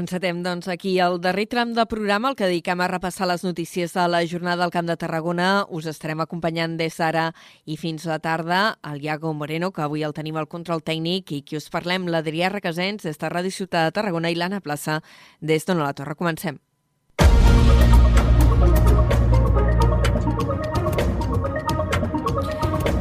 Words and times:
Encetem, 0.00 0.38
doncs, 0.40 0.66
aquí 0.72 0.94
el 0.98 1.18
darrer 1.20 1.44
tram 1.44 1.74
del 1.76 1.84
programa, 1.84 2.30
el 2.30 2.36
que 2.36 2.46
dediquem 2.48 2.80
a 2.80 2.86
repassar 2.88 3.26
les 3.28 3.42
notícies 3.44 3.92
de 3.92 4.06
la 4.08 4.22
jornada 4.24 4.64
al 4.64 4.70
Camp 4.72 4.86
de 4.88 4.96
Tarragona. 4.96 5.66
Us 5.68 5.84
estarem 5.90 6.22
acompanyant 6.24 6.78
des 6.78 6.96
d'ara 6.96 7.26
i 7.68 7.76
fins 7.76 8.06
a 8.06 8.14
la 8.14 8.18
tarda 8.24 8.60
el 8.90 9.04
Iago 9.04 9.34
Moreno, 9.34 9.68
que 9.76 9.84
avui 9.84 10.00
el 10.02 10.16
tenim 10.16 10.38
al 10.40 10.48
control 10.48 10.80
tècnic, 10.80 11.34
i 11.36 11.42
qui 11.44 11.60
us 11.60 11.68
parlem, 11.68 12.08
l'Adrià 12.08 12.48
Requesens, 12.48 13.04
des 13.04 13.20
de 13.20 13.28
Ràdio 13.28 13.52
Ciutat 13.52 13.90
de 13.90 13.96
Tarragona 14.00 14.32
i 14.32 14.40
l'Anna 14.40 14.62
Plaça, 14.64 15.02
des 15.42 15.68
d'Ona 15.68 15.84
la 15.84 15.92
Torre. 15.92 16.16
Comencem. 16.16 16.56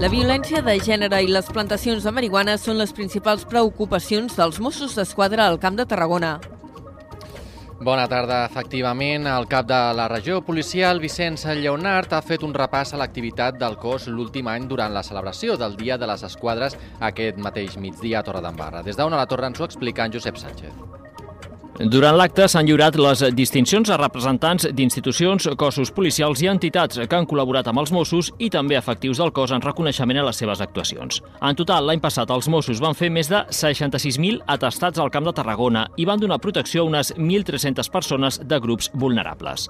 La 0.04 0.12
violència 0.12 0.60
de 0.62 0.80
gènere 0.84 1.24
i 1.24 1.32
les 1.32 1.48
plantacions 1.48 2.04
de 2.04 2.12
marihuana 2.12 2.60
són 2.60 2.76
les 2.76 2.92
principals 2.92 3.48
preocupacions 3.48 4.36
dels 4.36 4.60
Mossos 4.60 5.00
d'Esquadra 5.00 5.48
al 5.48 5.64
Camp 5.64 5.80
de 5.80 5.88
Tarragona. 5.88 6.59
Bona 7.80 8.10
tarda. 8.12 8.42
Efectivament, 8.44 9.24
el 9.32 9.48
cap 9.48 9.68
de 9.70 9.78
la 9.96 10.10
regió 10.12 10.42
policial, 10.44 11.00
Vicenç 11.00 11.46
Lleonard, 11.62 12.12
ha 12.12 12.20
fet 12.20 12.44
un 12.44 12.52
repàs 12.56 12.92
a 12.92 13.00
l'activitat 13.00 13.56
del 13.62 13.80
cos 13.80 14.10
l'últim 14.12 14.52
any 14.52 14.68
durant 14.68 14.92
la 14.92 15.06
celebració 15.08 15.56
del 15.56 15.80
Dia 15.80 15.98
de 15.98 16.12
les 16.12 16.28
Esquadres 16.28 16.76
aquest 17.00 17.40
mateix 17.40 17.80
migdia 17.80 18.20
a 18.20 18.28
Torredembarra. 18.28 18.84
Des 18.84 19.00
d'on 19.00 19.16
a 19.16 19.24
la 19.24 19.32
torre 19.32 19.48
ens 19.48 19.64
ho 19.64 19.70
explica 19.72 20.04
en 20.04 20.12
Josep 20.12 20.44
Sánchez. 20.44 20.99
Durant 21.80 22.18
l'acte 22.20 22.44
s'han 22.52 22.68
lliurat 22.68 22.98
les 23.00 23.22
distincions 23.32 23.88
a 23.88 23.96
representants 23.96 24.66
d'institucions, 24.76 25.46
cossos 25.56 25.94
policials 25.96 26.42
i 26.44 26.50
entitats 26.52 27.00
que 27.00 27.16
han 27.16 27.24
col·laborat 27.24 27.70
amb 27.72 27.80
els 27.80 27.94
Mossos 27.96 28.34
i 28.36 28.50
també 28.52 28.76
efectius 28.76 29.22
del 29.22 29.32
cos 29.32 29.54
en 29.56 29.64
reconeixement 29.64 30.20
a 30.20 30.26
les 30.28 30.42
seves 30.44 30.60
actuacions. 30.60 31.22
En 31.40 31.56
total, 31.56 31.88
l'any 31.88 32.02
passat 32.04 32.34
els 32.36 32.52
Mossos 32.52 32.84
van 32.84 33.00
fer 33.00 33.08
més 33.08 33.32
de 33.32 33.46
66.000 33.48 34.44
atestats 34.58 35.00
al 35.00 35.14
Camp 35.14 35.30
de 35.30 35.36
Tarragona 35.40 35.86
i 35.96 36.04
van 36.04 36.20
donar 36.20 36.42
protecció 36.44 36.84
a 36.84 36.90
unes 36.92 37.14
1.300 37.16 37.88
persones 37.96 38.42
de 38.44 38.60
grups 38.60 38.92
vulnerables. 38.92 39.70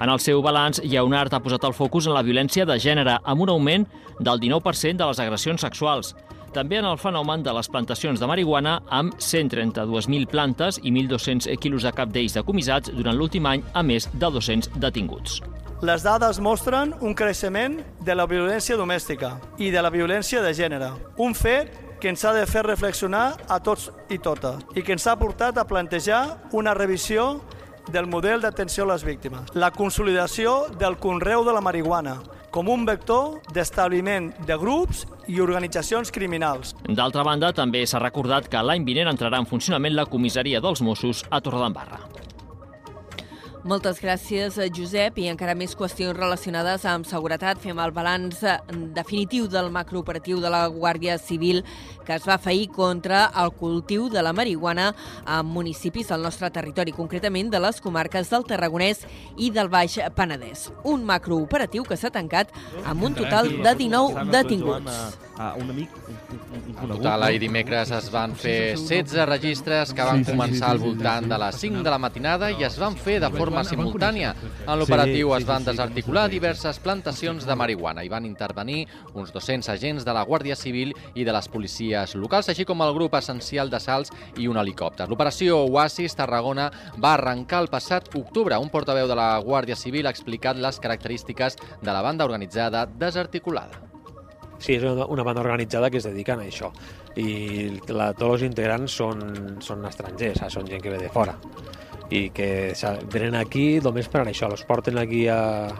En 0.00 0.08
el 0.08 0.24
seu 0.24 0.40
balanç, 0.40 0.80
Lleonard 0.80 1.36
ha 1.36 1.44
posat 1.44 1.68
el 1.68 1.76
focus 1.76 2.08
en 2.08 2.16
la 2.16 2.24
violència 2.24 2.64
de 2.64 2.80
gènere 2.80 3.20
amb 3.20 3.44
un 3.44 3.52
augment 3.52 3.84
del 4.16 4.40
19% 4.40 4.96
de 4.96 5.12
les 5.12 5.20
agressions 5.20 5.60
sexuals 5.60 6.14
també 6.54 6.80
en 6.80 6.88
el 6.88 6.98
fenomen 6.98 7.42
de 7.42 7.52
les 7.56 7.68
plantacions 7.68 8.20
de 8.20 8.28
marihuana 8.30 8.80
amb 8.88 9.14
132.000 9.18 10.26
plantes 10.30 10.80
i 10.82 10.90
1.200 10.90 11.56
quilos 11.60 11.86
de 11.86 11.92
cap 11.96 12.10
d'ells 12.12 12.36
decomissats 12.38 12.92
durant 12.94 13.16
l'últim 13.16 13.46
any 13.46 13.64
a 13.74 13.82
més 13.82 14.08
de 14.12 14.30
200 14.30 14.72
detinguts. 14.80 15.40
Les 15.80 16.02
dades 16.04 16.40
mostren 16.44 16.92
un 17.00 17.14
creixement 17.16 17.78
de 18.04 18.14
la 18.14 18.26
violència 18.28 18.76
domèstica 18.76 19.38
i 19.56 19.70
de 19.72 19.80
la 19.80 19.88
violència 19.88 20.42
de 20.44 20.52
gènere, 20.52 20.90
un 21.16 21.32
fet 21.32 21.72
que 22.00 22.10
ens 22.12 22.24
ha 22.24 22.32
de 22.36 22.46
fer 22.48 22.64
reflexionar 22.66 23.36
a 23.48 23.60
tots 23.64 23.90
i 24.08 24.18
totes 24.18 24.60
i 24.74 24.82
que 24.84 24.92
ens 24.96 25.06
ha 25.06 25.16
portat 25.20 25.56
a 25.56 25.66
plantejar 25.68 26.50
una 26.56 26.74
revisió 26.74 27.40
del 27.92 28.06
model 28.06 28.40
d'atenció 28.40 28.84
a 28.84 28.92
les 28.92 29.04
víctimes, 29.04 29.48
la 29.54 29.70
consolidació 29.70 30.66
del 30.78 30.98
conreu 31.00 31.44
de 31.44 31.52
la 31.52 31.62
marihuana, 31.64 32.18
com 32.50 32.68
un 32.68 32.84
vector 32.86 33.40
d'establiment 33.54 34.30
de 34.46 34.56
grups 34.58 35.06
i 35.30 35.40
organitzacions 35.40 36.10
criminals. 36.14 36.74
D'altra 36.88 37.24
banda, 37.26 37.52
també 37.56 37.86
s'ha 37.86 38.02
recordat 38.02 38.50
que 38.50 38.64
l'any 38.66 38.84
vinent 38.88 39.12
entrarà 39.14 39.38
en 39.40 39.48
funcionament 39.48 39.96
la 39.96 40.08
comissaria 40.10 40.60
dels 40.60 40.82
Mossos 40.82 41.24
a 41.30 41.40
Torredembarra. 41.40 42.19
Moltes 43.60 43.98
gràcies, 44.00 44.56
Josep. 44.72 45.18
I 45.20 45.26
encara 45.28 45.52
més 45.58 45.74
qüestions 45.76 46.16
relacionades 46.16 46.86
amb 46.88 47.04
seguretat. 47.04 47.60
Fem 47.60 47.78
el 47.82 47.92
balanç 47.92 48.40
definitiu 48.96 49.50
del 49.52 49.68
macrooperatiu 49.74 50.40
de 50.40 50.48
la 50.52 50.62
Guàrdia 50.72 51.18
Civil 51.20 51.60
que 52.06 52.16
es 52.16 52.24
va 52.26 52.38
feir 52.40 52.70
contra 52.72 53.26
el 53.42 53.52
cultiu 53.52 54.08
de 54.10 54.22
la 54.24 54.32
marihuana 54.32 54.94
a 55.26 55.42
municipis 55.44 56.08
del 56.08 56.24
nostre 56.24 56.50
territori, 56.50 56.96
concretament 56.96 57.52
de 57.52 57.60
les 57.60 57.80
comarques 57.84 58.32
del 58.32 58.48
Tarragonès 58.48 59.04
i 59.36 59.52
del 59.54 59.68
Baix 59.68 60.00
Penedès. 60.16 60.70
Un 60.84 61.04
macrooperatiu 61.04 61.84
que 61.84 62.00
s'ha 62.00 62.10
tancat 62.10 62.50
amb 62.82 63.04
un 63.04 63.14
total 63.14 63.52
de 63.60 63.74
19 63.84 64.30
detinguts. 64.32 65.29
Un 65.40 65.70
amic, 65.70 65.88
en 66.82 66.90
total, 66.90 67.22
ahir 67.24 67.38
dimecres 67.40 67.88
es 67.96 68.10
van 68.12 68.34
fer 68.36 68.74
16 68.76 69.24
registres 69.24 69.94
que 69.96 70.04
van 70.04 70.20
començar 70.28 70.74
al 70.74 70.80
voltant 70.82 71.30
de 71.30 71.38
les 71.40 71.56
5 71.62 71.80
de 71.86 71.94
la 71.94 71.96
matinada 72.02 72.50
i 72.52 72.66
es 72.68 72.76
van 72.76 72.92
fer 72.92 73.16
de 73.24 73.30
forma 73.32 73.62
simultània. 73.64 74.34
En 74.66 74.76
l'operatiu 74.76 75.32
es 75.38 75.46
van 75.48 75.64
desarticular 75.64 76.26
diverses 76.28 76.82
plantacions 76.84 77.48
de 77.48 77.56
marihuana 77.56 78.04
i 78.04 78.12
van 78.12 78.28
intervenir 78.28 78.84
uns 79.14 79.32
200 79.32 79.72
agents 79.72 80.04
de 80.04 80.12
la 80.12 80.26
Guàrdia 80.28 80.58
Civil 80.60 80.92
i 81.14 81.24
de 81.24 81.32
les 81.32 81.48
policies 81.48 82.14
locals, 82.20 82.52
així 82.52 82.68
com 82.68 82.84
el 82.84 82.92
grup 82.92 83.16
essencial 83.16 83.72
de 83.72 83.80
salts 83.80 84.12
i 84.36 84.48
un 84.50 84.60
helicòpter. 84.60 85.08
L'operació 85.08 85.64
Oasis 85.64 86.20
Tarragona 86.20 86.68
va 87.00 87.14
arrencar 87.14 87.64
el 87.64 87.72
passat 87.72 88.12
octubre. 88.12 88.60
Un 88.60 88.68
portaveu 88.68 89.08
de 89.08 89.16
la 89.16 89.38
Guàrdia 89.40 89.78
Civil 89.78 90.04
ha 90.04 90.12
explicat 90.12 90.60
les 90.60 90.84
característiques 90.84 91.56
de 91.80 91.94
la 91.94 92.02
banda 92.04 92.28
organitzada 92.28 92.84
desarticulada. 92.84 93.89
Sí, 94.60 94.76
és 94.76 94.84
una 94.84 95.24
banda 95.24 95.40
organitzada 95.40 95.88
que 95.90 95.98
es 95.98 96.04
dediquen 96.04 96.42
a 96.42 96.44
això 96.44 96.68
i 97.16 97.80
la, 97.88 98.12
tots 98.12 98.36
els 98.36 98.46
integrants 98.50 98.96
són, 99.00 99.22
són 99.64 99.86
estrangers, 99.88 100.44
són 100.52 100.68
gent 100.68 100.84
que 100.84 100.92
ve 100.92 101.00
de 101.00 101.08
fora 101.12 101.34
i 102.10 102.28
que 102.34 102.74
venen 103.12 103.38
aquí 103.38 103.80
només 103.80 104.10
per 104.10 104.26
això, 104.26 104.50
els 104.50 104.66
porten 104.68 104.98
aquí 105.00 105.24
a, 105.30 105.70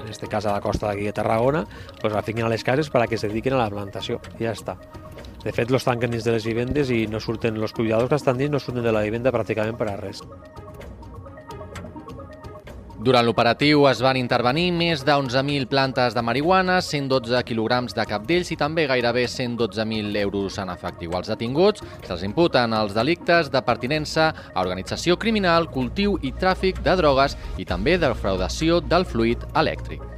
en 0.00 0.08
este 0.08 0.28
cas 0.30 0.46
a 0.46 0.54
la 0.54 0.62
costa 0.64 0.88
d'aquí 0.88 1.08
a 1.08 1.12
Tarragona, 1.12 1.64
pues 2.00 2.12
la 2.14 2.22
fiquen 2.22 2.46
a 2.46 2.52
les 2.52 2.64
cases 2.64 2.90
per 2.90 3.02
a 3.02 3.08
que 3.10 3.18
se 3.18 3.28
dediquen 3.28 3.58
a 3.58 3.64
la 3.64 3.70
plantació 3.70 4.20
i 4.38 4.46
ja 4.46 4.54
està. 4.54 4.78
De 5.44 5.52
fet, 5.52 5.70
los 5.70 5.84
tanquen 5.84 6.14
dins 6.14 6.24
de 6.24 6.32
les 6.32 6.46
vivendes 6.46 6.88
i 6.94 7.04
no 7.10 7.20
surten, 7.20 7.58
els 7.60 7.74
cuidadors 7.76 8.08
que 8.08 8.16
estan 8.22 8.38
dins 8.40 8.54
no 8.54 8.62
surten 8.62 8.86
de 8.86 8.94
la 8.94 9.04
vivenda 9.04 9.34
pràcticament 9.34 9.76
per 9.76 9.90
a 9.92 9.98
res. 10.00 10.22
Durant 13.04 13.26
l'operatiu 13.26 13.82
es 13.90 13.98
van 14.00 14.16
intervenir 14.16 14.70
més 14.72 15.02
de 15.04 15.12
11.000 15.12 15.66
plantes 15.68 16.14
de 16.16 16.22
marihuana, 16.24 16.78
112 16.80 17.42
quilograms 17.44 17.92
de 17.92 18.06
capdells 18.08 18.48
i 18.54 18.56
també 18.56 18.86
gairebé 18.88 19.26
112.000 19.28 20.16
euros 20.22 20.56
en 20.62 20.72
efectiu. 20.72 21.12
Els 21.18 21.28
detinguts 21.28 21.84
se'ls 22.06 22.24
imputen 22.24 22.72
els 22.72 22.96
delictes 22.96 23.52
de 23.52 23.64
pertinença 23.68 24.30
a 24.32 24.64
organització 24.64 25.18
criminal, 25.20 25.68
cultiu 25.76 26.16
i 26.24 26.32
tràfic 26.32 26.80
de 26.80 26.96
drogues 26.96 27.36
i 27.60 27.68
també 27.68 28.00
defraudació 28.00 28.80
del 28.80 29.04
fluid 29.04 29.44
elèctric. 29.52 30.13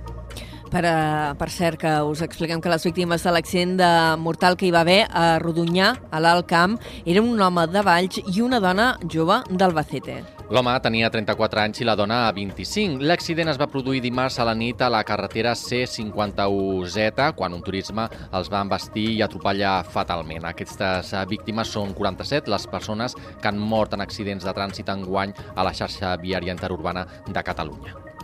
Per, 0.71 0.82
uh, 0.82 1.34
per 1.38 1.50
cert, 1.54 1.78
que 1.78 1.93
us 2.03 2.22
expliquem 2.27 2.60
que 2.60 2.71
les 2.72 2.84
víctimes 2.88 3.22
de 3.22 3.32
l'accident 3.34 3.77
de 3.78 3.91
mortal 4.19 4.56
que 4.59 4.66
hi 4.66 4.72
va 4.75 4.82
haver 4.82 5.04
a 5.06 5.38
Rodonyà, 5.43 5.93
a 6.10 6.22
l'Alt 6.22 6.49
Camp, 6.50 6.78
eren 7.06 7.28
un 7.31 7.41
home 7.41 7.69
de 7.71 7.84
Valls 7.87 8.19
i 8.27 8.43
una 8.43 8.59
dona 8.60 8.97
jove 9.06 9.43
d'Albacete. 9.50 10.22
L'home 10.47 10.72
tenia 10.78 11.09
34 11.10 11.59
anys 11.59 11.81
i 11.82 11.87
la 11.88 11.97
dona 11.99 12.21
25. 12.31 13.03
L'accident 13.03 13.50
es 13.50 13.59
va 13.59 13.66
produir 13.66 13.99
dimarts 14.04 14.38
a 14.38 14.47
la 14.47 14.54
nit 14.54 14.82
a 14.82 14.91
la 14.93 15.03
carretera 15.03 15.56
C51Z, 15.59 17.33
quan 17.34 17.56
un 17.56 17.65
turisme 17.66 18.06
els 18.31 18.50
va 18.53 18.62
embestir 18.62 19.09
i 19.16 19.25
atropellar 19.27 19.81
fatalment. 19.91 20.47
Aquestes 20.47 21.10
eh, 21.12 21.25
víctimes 21.27 21.75
són 21.75 21.94
47 21.98 22.50
les 22.54 22.71
persones 22.71 23.19
que 23.19 23.50
han 23.50 23.59
mort 23.59 23.98
en 23.98 24.06
accidents 24.06 24.47
de 24.47 24.54
trànsit 24.54 24.94
enguany 24.94 25.34
a 25.54 25.66
la 25.66 25.75
xarxa 25.75 26.15
viària 26.22 26.54
interurbana 26.54 27.09
de 27.27 27.43
Catalunya. 27.43 28.16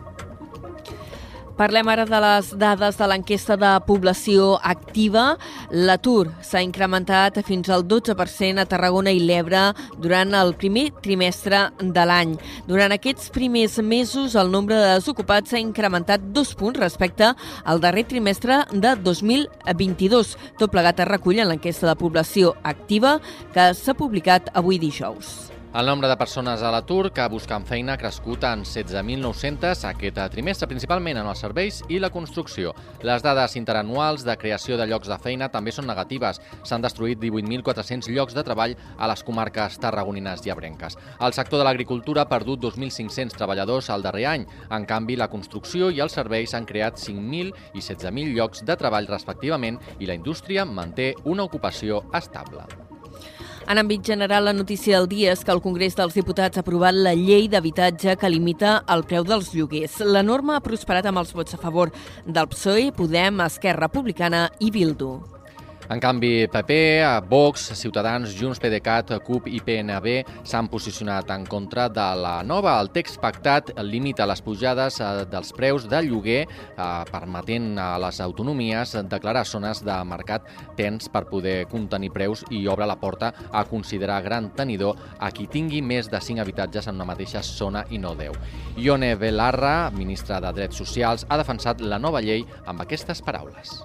Parlem 1.53 1.89
ara 1.93 2.07
de 2.09 2.19
les 2.25 2.49
dades 2.57 2.97
de 2.97 3.07
l'enquesta 3.11 3.59
de 3.61 3.71
població 3.85 4.55
activa. 4.65 5.37
L'atur 5.71 6.31
s'ha 6.41 6.63
incrementat 6.65 7.43
fins 7.45 7.69
al 7.69 7.85
12% 7.85 8.63
a 8.63 8.65
Tarragona 8.69 9.13
i 9.13 9.21
l'Ebre 9.21 9.67
durant 10.01 10.33
el 10.39 10.55
primer 10.57 10.89
trimestre 11.05 11.67
de 11.79 12.07
l'any. 12.09 12.35
Durant 12.71 12.97
aquests 12.97 13.29
primers 13.37 13.77
mesos, 13.85 14.35
el 14.35 14.51
nombre 14.51 14.81
de 14.81 14.97
desocupats 14.97 15.53
s'ha 15.53 15.61
incrementat 15.61 16.25
dos 16.33 16.55
punts 16.57 16.81
respecte 16.81 17.35
al 17.65 17.85
darrer 17.85 18.09
trimestre 18.09 18.63
de 18.73 18.97
2022. 19.05 20.37
Tot 20.59 20.73
plegat 20.73 21.05
es 21.05 21.13
recull 21.13 21.45
en 21.45 21.53
l'enquesta 21.53 21.91
de 21.91 21.99
població 22.01 22.57
activa 22.65 23.19
que 23.53 23.75
s'ha 23.77 23.99
publicat 23.99 24.49
avui 24.57 24.81
dijous. 24.81 25.52
El 25.75 25.87
nombre 25.87 26.07
de 26.07 26.19
persones 26.21 26.61
a 26.61 26.69
l'atur 26.69 27.15
que 27.17 27.25
busquen 27.33 27.63
feina 27.65 27.95
ha 27.95 28.01
crescut 28.01 28.43
en 28.45 28.61
16.900 28.69 29.87
aquest 29.89 30.19
trimestre, 30.35 30.69
principalment 30.69 31.17
en 31.17 31.31
els 31.31 31.41
serveis 31.41 31.79
i 31.89 31.97
la 31.97 32.11
construcció. 32.13 32.75
Les 33.01 33.25
dades 33.25 33.57
interanuals 33.57 34.27
de 34.29 34.37
creació 34.37 34.77
de 34.77 34.85
llocs 34.91 35.09
de 35.09 35.17
feina 35.25 35.49
també 35.49 35.73
són 35.73 35.89
negatives. 35.89 36.43
S'han 36.69 36.85
destruït 36.85 37.25
18.400 37.25 38.13
llocs 38.13 38.37
de 38.37 38.45
treball 38.45 38.77
a 38.99 39.09
les 39.09 39.25
comarques 39.25 39.81
tarragonines 39.81 40.45
i 40.45 40.53
abrenques. 40.53 41.01
El 41.25 41.33
sector 41.33 41.65
de 41.65 41.71
l'agricultura 41.71 42.27
ha 42.27 42.29
perdut 42.29 42.61
2.500 42.69 43.33
treballadors 43.41 43.89
al 43.89 44.05
darrer 44.05 44.29
any. 44.29 44.49
En 44.69 44.85
canvi, 44.85 45.17
la 45.17 45.33
construcció 45.33 45.89
i 45.89 46.05
els 46.05 46.21
serveis 46.21 46.53
han 46.53 46.69
creat 46.69 47.01
5.000 47.01 47.57
i 47.73 47.81
16.000 47.81 48.37
llocs 48.37 48.61
de 48.69 48.77
treball 48.77 49.09
respectivament 49.09 49.81
i 50.01 50.05
la 50.05 50.21
indústria 50.21 50.69
manté 50.69 51.15
una 51.25 51.49
ocupació 51.49 52.05
estable. 52.13 52.69
En 53.71 53.79
àmbit 53.79 54.03
general, 54.05 54.45
la 54.45 54.53
notícia 54.53 54.99
del 54.99 55.09
dia 55.09 55.33
és 55.33 55.45
que 55.47 55.53
el 55.55 55.63
Congrés 55.63 55.95
dels 55.99 56.17
Diputats 56.19 56.59
ha 56.59 56.65
aprovat 56.65 56.97
la 56.97 57.15
llei 57.15 57.47
d'habitatge 57.53 58.17
que 58.19 58.31
limita 58.31 58.81
el 58.91 59.05
preu 59.07 59.27
dels 59.29 59.53
lloguers. 59.55 60.01
La 60.03 60.25
norma 60.27 60.57
ha 60.59 60.65
prosperat 60.65 61.07
amb 61.07 61.23
els 61.23 61.35
vots 61.37 61.55
a 61.55 61.61
favor 61.63 61.93
del 62.27 62.51
PSOE, 62.51 62.91
Podem, 62.97 63.41
Esquerra 63.47 63.87
Republicana 63.87 64.49
i 64.61 64.73
Bildu. 64.75 65.15
En 65.93 66.01
canvi, 66.01 66.49
PP, 66.49 67.05
Vox, 67.29 67.67
Ciutadans, 67.77 68.33
Junts, 68.33 68.57
PDeCAT, 68.63 69.11
CUP 69.27 69.51
i 69.53 69.59
PNB 69.61 70.15
s'han 70.49 70.71
posicionat 70.73 71.29
en 71.35 71.43
contra 71.45 71.85
de 71.93 72.07
la 72.17 72.39
nova. 72.49 72.79
El 72.81 72.89
text 72.95 73.19
pactat 73.21 73.75
limita 73.85 74.25
les 74.25 74.41
pujades 74.41 74.97
eh, 75.05 75.11
dels 75.29 75.53
preus 75.53 75.85
de 75.93 76.01
lloguer, 76.07 76.47
eh, 76.47 76.87
permetent 77.11 77.77
a 77.77 77.91
les 78.01 78.23
autonomies 78.25 78.95
declarar 79.11 79.43
zones 79.45 79.83
de 79.85 79.99
mercat 80.09 80.49
tens 80.79 81.11
per 81.13 81.27
poder 81.29 81.67
contenir 81.69 82.09
preus 82.17 82.47
i 82.49 82.63
obre 82.73 82.89
la 82.89 82.97
porta 82.97 83.35
a 83.53 83.67
considerar 83.69 84.23
gran 84.25 84.49
tenidor 84.57 84.97
a 85.21 85.29
qui 85.29 85.45
tingui 85.45 85.83
més 85.85 86.09
de 86.09 86.23
5 86.25 86.41
habitatges 86.41 86.89
en 86.89 86.97
una 86.97 87.11
mateixa 87.13 87.45
zona 87.45 87.85
i 87.91 88.01
no 88.01 88.15
10. 88.17 88.41
Ione 88.81 89.13
Belarra, 89.21 89.91
ministra 89.93 90.41
de 90.41 90.57
Drets 90.57 90.81
Socials, 90.81 91.29
ha 91.29 91.37
defensat 91.37 91.85
la 91.85 92.01
nova 92.01 92.25
llei 92.25 92.47
amb 92.65 92.81
aquestes 92.81 93.21
paraules. 93.21 93.83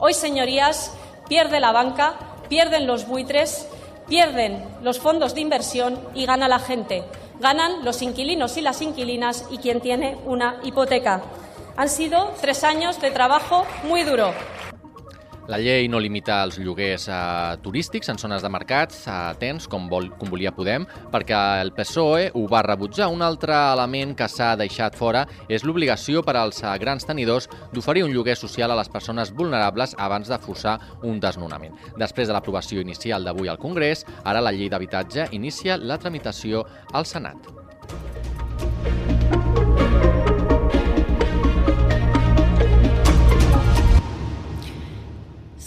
Hoy, 0.00 0.14
señorías, 0.14 0.94
pierde 1.30 1.60
la 1.60 1.70
banca, 1.70 2.14
pierden 2.48 2.88
los 2.88 3.06
buitres, 3.06 3.68
pierden 4.08 4.64
los 4.82 4.98
fondos 4.98 5.32
de 5.32 5.40
inversión 5.40 5.96
y 6.12 6.26
gana 6.26 6.48
la 6.48 6.58
gente. 6.58 7.04
Ganan 7.38 7.84
los 7.84 8.02
inquilinos 8.02 8.56
y 8.56 8.62
las 8.62 8.82
inquilinas 8.82 9.46
y 9.48 9.58
quien 9.58 9.80
tiene 9.80 10.18
una 10.26 10.56
hipoteca. 10.64 11.22
Han 11.76 11.88
sido 11.88 12.32
tres 12.40 12.64
años 12.64 13.00
de 13.00 13.12
trabajo 13.12 13.64
muy 13.84 14.02
duro. 14.02 14.32
La 15.50 15.58
llei 15.58 15.88
no 15.90 15.98
limita 15.98 16.36
els 16.46 16.60
lloguers 16.62 17.08
eh, 17.10 17.56
turístics 17.64 18.12
en 18.12 18.20
zones 18.22 18.44
de 18.44 18.50
mercats 18.54 19.00
eh, 19.10 19.14
tens, 19.40 19.64
com, 19.66 19.88
vol, 19.90 20.06
com 20.20 20.30
volia 20.30 20.52
Podem, 20.54 20.84
perquè 21.10 21.40
el 21.64 21.72
PSOE 21.74 22.28
ho 22.38 22.44
va 22.52 22.60
rebutjar. 22.62 23.08
Un 23.10 23.24
altre 23.26 23.56
element 23.72 24.14
que 24.14 24.28
s'ha 24.30 24.52
deixat 24.60 24.94
fora 24.94 25.24
és 25.50 25.66
l'obligació 25.66 26.22
per 26.22 26.36
als 26.38 26.62
eh, 26.62 26.70
grans 26.78 27.08
tenidors 27.08 27.50
d'oferir 27.74 28.06
un 28.06 28.14
lloguer 28.14 28.38
social 28.38 28.70
a 28.70 28.78
les 28.78 28.92
persones 28.94 29.34
vulnerables 29.34 29.96
abans 29.98 30.30
de 30.30 30.38
forçar 30.38 30.78
un 31.02 31.18
desnonament. 31.18 31.74
Després 31.98 32.30
de 32.30 32.36
l'aprovació 32.38 32.86
inicial 32.86 33.26
d'avui 33.26 33.50
al 33.50 33.58
Congrés, 33.58 34.06
ara 34.22 34.44
la 34.44 34.54
llei 34.54 34.70
d'habitatge 34.70 35.32
inicia 35.34 35.80
la 35.82 35.98
tramitació 35.98 36.62
al 36.94 37.10
Senat. 37.10 37.50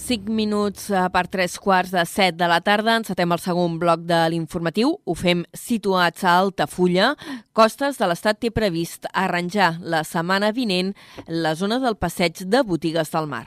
5 0.03 0.27
minuts 0.35 0.89
eh, 0.91 1.01
per 1.13 1.29
3 1.31 1.53
quarts 1.63 1.93
de 1.95 2.01
7 2.03 2.35
de 2.35 2.47
la 2.51 2.59
tarda. 2.59 2.97
Encetem 2.99 3.31
el 3.31 3.39
segon 3.39 3.77
bloc 3.79 4.03
de 4.03 4.19
l'informatiu. 4.33 4.97
Ho 4.99 5.15
fem 5.15 5.45
situats 5.55 6.25
a 6.27 6.33
Altafulla. 6.41 7.13
Costes 7.55 8.01
de 8.01 8.09
l'Estat 8.11 8.41
té 8.43 8.51
previst 8.51 9.07
arranjar 9.13 9.77
la 9.79 10.03
setmana 10.03 10.51
vinent 10.51 10.91
la 11.27 11.55
zona 11.55 11.79
del 11.79 11.95
passeig 11.95 12.43
de 12.43 12.63
botigues 12.67 13.13
del 13.15 13.31
mar. 13.31 13.45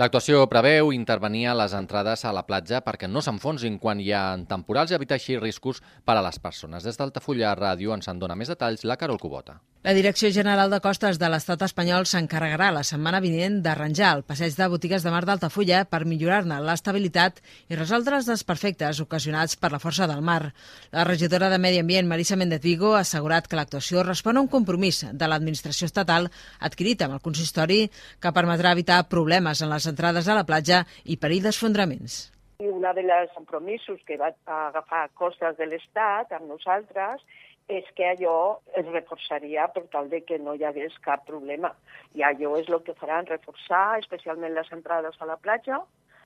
L'actuació 0.00 0.40
preveu 0.50 0.88
intervenir 0.96 1.44
a 1.52 1.58
les 1.60 1.76
entrades 1.76 2.24
a 2.24 2.32
la 2.34 2.46
platja 2.48 2.80
perquè 2.82 3.06
no 3.06 3.20
s'enfonsin 3.22 3.76
quan 3.78 4.00
hi 4.00 4.08
ha 4.10 4.24
temporals 4.48 4.90
i 4.90 4.96
evitar 4.96 5.20
així 5.20 5.36
riscos 5.36 5.84
per 6.02 6.16
a 6.16 6.24
les 6.24 6.40
persones. 6.40 6.88
Des 6.88 6.96
d'Altafulla 6.96 7.52
Ràdio 7.60 7.92
ens 7.94 8.08
en 8.08 8.18
dona 8.18 8.34
més 8.34 8.48
detalls 8.50 8.88
la 8.88 8.96
Carol 8.96 9.20
Cubota. 9.20 9.60
La 9.84 9.92
Direcció 9.92 10.30
General 10.32 10.70
de 10.72 10.78
Costes 10.80 11.18
de 11.20 11.28
l'Estat 11.28 11.60
espanyol 11.66 12.06
s'encarregarà 12.08 12.70
la 12.72 12.82
setmana 12.88 13.18
vinent 13.20 13.58
d'arranjar 13.66 14.14
el 14.16 14.22
passeig 14.24 14.54
de 14.56 14.68
botigues 14.72 15.04
de 15.04 15.12
mar 15.12 15.26
d'Altafulla 15.28 15.82
per 15.90 16.06
millorar-ne 16.08 16.56
l'estabilitat 16.64 17.42
i 17.68 17.76
resoldre 17.76 18.16
els 18.16 18.30
desperfectes 18.30 19.02
ocasionats 19.04 19.60
per 19.60 19.74
la 19.74 19.82
força 19.82 20.08
del 20.08 20.24
mar. 20.24 20.54
La 20.88 21.04
regidora 21.04 21.52
de 21.52 21.60
Medi 21.60 21.82
Ambient, 21.84 22.08
Marisa 22.08 22.40
Méndez 22.40 22.64
Vigo, 22.64 22.94
ha 22.94 23.04
assegurat 23.04 23.44
que 23.44 23.60
l'actuació 23.60 24.08
respon 24.08 24.40
a 24.40 24.46
un 24.46 24.48
compromís 24.48 25.04
de 25.04 25.28
l'administració 25.28 25.92
estatal 25.92 26.32
adquirit 26.64 27.04
amb 27.04 27.20
el 27.20 27.24
consistori 27.28 27.82
que 27.92 28.32
permetrà 28.32 28.72
evitar 28.72 29.04
problemes 29.12 29.60
en 29.60 29.68
les 29.76 29.92
entrades 29.92 30.32
a 30.32 30.40
la 30.40 30.48
platja 30.48 30.86
i 31.04 31.20
perill 31.20 31.44
d'esfondraments. 31.44 32.22
I 32.64 32.72
una 32.72 32.96
de 32.96 33.04
les 33.04 33.28
compromisos 33.36 34.00
que 34.08 34.16
va 34.16 34.32
agafar 34.64 35.10
Costes 35.12 35.58
de 35.60 35.68
l'Estat 35.68 36.32
amb 36.32 36.48
nosaltres 36.48 37.20
és 37.68 37.84
que 37.96 38.04
allò 38.04 38.60
es 38.76 38.86
reforçaria 38.86 39.66
per 39.72 39.84
tal 39.92 40.10
de 40.12 40.20
que 40.20 40.38
no 40.38 40.54
hi 40.54 40.64
hagués 40.64 40.96
cap 41.04 41.24
problema. 41.26 41.72
I 42.14 42.22
allò 42.22 42.56
és 42.60 42.68
el 42.68 42.82
que 42.84 42.96
faran, 42.98 43.26
reforçar 43.30 43.98
especialment 43.98 44.54
les 44.54 44.70
entrades 44.72 45.16
a 45.20 45.28
la 45.30 45.36
platja, 45.36 45.80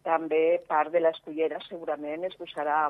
també 0.06 0.60
part 0.68 0.92
de 0.92 1.02
les 1.02 1.18
culleres 1.24 1.66
segurament 1.68 2.24
es 2.28 2.36
posarà, 2.38 2.88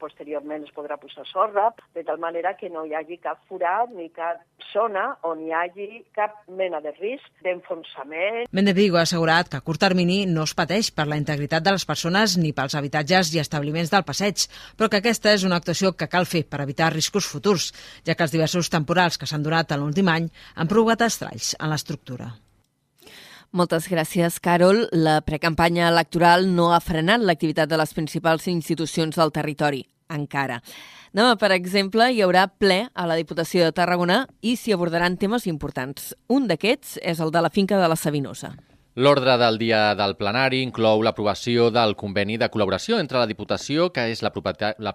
posteriorment 0.00 0.66
es 0.66 0.74
podrà 0.76 0.98
posar 1.00 1.26
sorra, 1.28 1.70
de 1.94 2.04
tal 2.06 2.18
manera 2.22 2.54
que 2.56 2.70
no 2.72 2.84
hi 2.86 2.94
hagi 2.94 3.18
cap 3.22 3.42
forat 3.48 3.92
ni 3.94 4.08
cap 4.14 4.42
zona 4.72 5.06
on 5.26 5.42
hi 5.44 5.52
hagi 5.52 5.88
cap 6.16 6.42
mena 6.48 6.80
de 6.84 6.92
risc 6.98 7.44
d'enfonsament. 7.44 8.46
Mendevigo 8.52 8.98
ha 9.00 9.06
assegurat 9.06 9.48
que 9.50 9.60
a 9.60 9.64
curt 9.66 9.80
termini 9.80 10.24
no 10.30 10.46
es 10.48 10.54
pateix 10.58 10.90
per 10.94 11.06
la 11.10 11.18
integritat 11.20 11.64
de 11.64 11.76
les 11.76 11.86
persones 11.88 12.36
ni 12.40 12.52
pels 12.56 12.76
habitatges 12.78 13.32
i 13.34 13.42
establiments 13.42 13.92
del 13.92 14.06
passeig, 14.08 14.46
però 14.76 14.90
que 14.90 15.00
aquesta 15.02 15.32
és 15.32 15.44
una 15.48 15.60
actuació 15.60 15.94
que 15.96 16.10
cal 16.12 16.28
fer 16.28 16.44
per 16.48 16.62
evitar 16.64 16.92
riscos 16.94 17.28
futurs, 17.28 17.72
ja 18.06 18.14
que 18.14 18.26
els 18.26 18.34
diversos 18.34 18.72
temporals 18.72 19.18
que 19.18 19.28
s'han 19.28 19.46
donat 19.46 19.72
en 19.72 19.84
l'últim 19.84 20.08
any 20.12 20.30
han 20.54 20.72
provocat 20.72 21.08
estralls 21.10 21.54
en 21.60 21.72
l'estructura. 21.72 22.34
Moltes 23.56 23.86
gràcies, 23.88 24.34
Carol. 24.44 24.82
La 24.92 25.22
precampanya 25.24 25.86
electoral 25.88 26.44
no 26.52 26.66
ha 26.74 26.80
frenat 26.84 27.22
l'activitat 27.24 27.70
de 27.70 27.78
les 27.80 27.94
principals 27.96 28.44
institucions 28.52 29.16
del 29.16 29.32
territori, 29.32 29.80
encara. 30.12 30.58
Demà, 31.16 31.38
per 31.40 31.54
exemple, 31.56 32.10
hi 32.12 32.20
haurà 32.20 32.50
ple 32.52 32.82
a 32.92 33.08
la 33.08 33.16
Diputació 33.16 33.64
de 33.64 33.72
Tarragona 33.72 34.26
i 34.44 34.58
s'hi 34.60 34.76
abordaran 34.76 35.16
temes 35.16 35.48
importants. 35.48 36.12
Un 36.28 36.50
d'aquests 36.50 36.98
és 37.00 37.24
el 37.24 37.32
de 37.32 37.46
la 37.46 37.54
finca 37.54 37.80
de 37.80 37.88
la 37.88 37.96
Sabinosa. 37.96 38.52
L'ordre 38.98 39.34
del 39.36 39.58
dia 39.60 39.90
del 39.92 40.14
plenari 40.16 40.62
inclou 40.64 41.02
l'aprovació 41.04 41.66
del 41.68 41.90
conveni 42.00 42.38
de 42.40 42.46
col·laboració 42.48 42.96
entre 42.96 43.18
la 43.20 43.28
Diputació, 43.28 43.90
que 43.92 44.06
és 44.08 44.22
la 44.24 44.30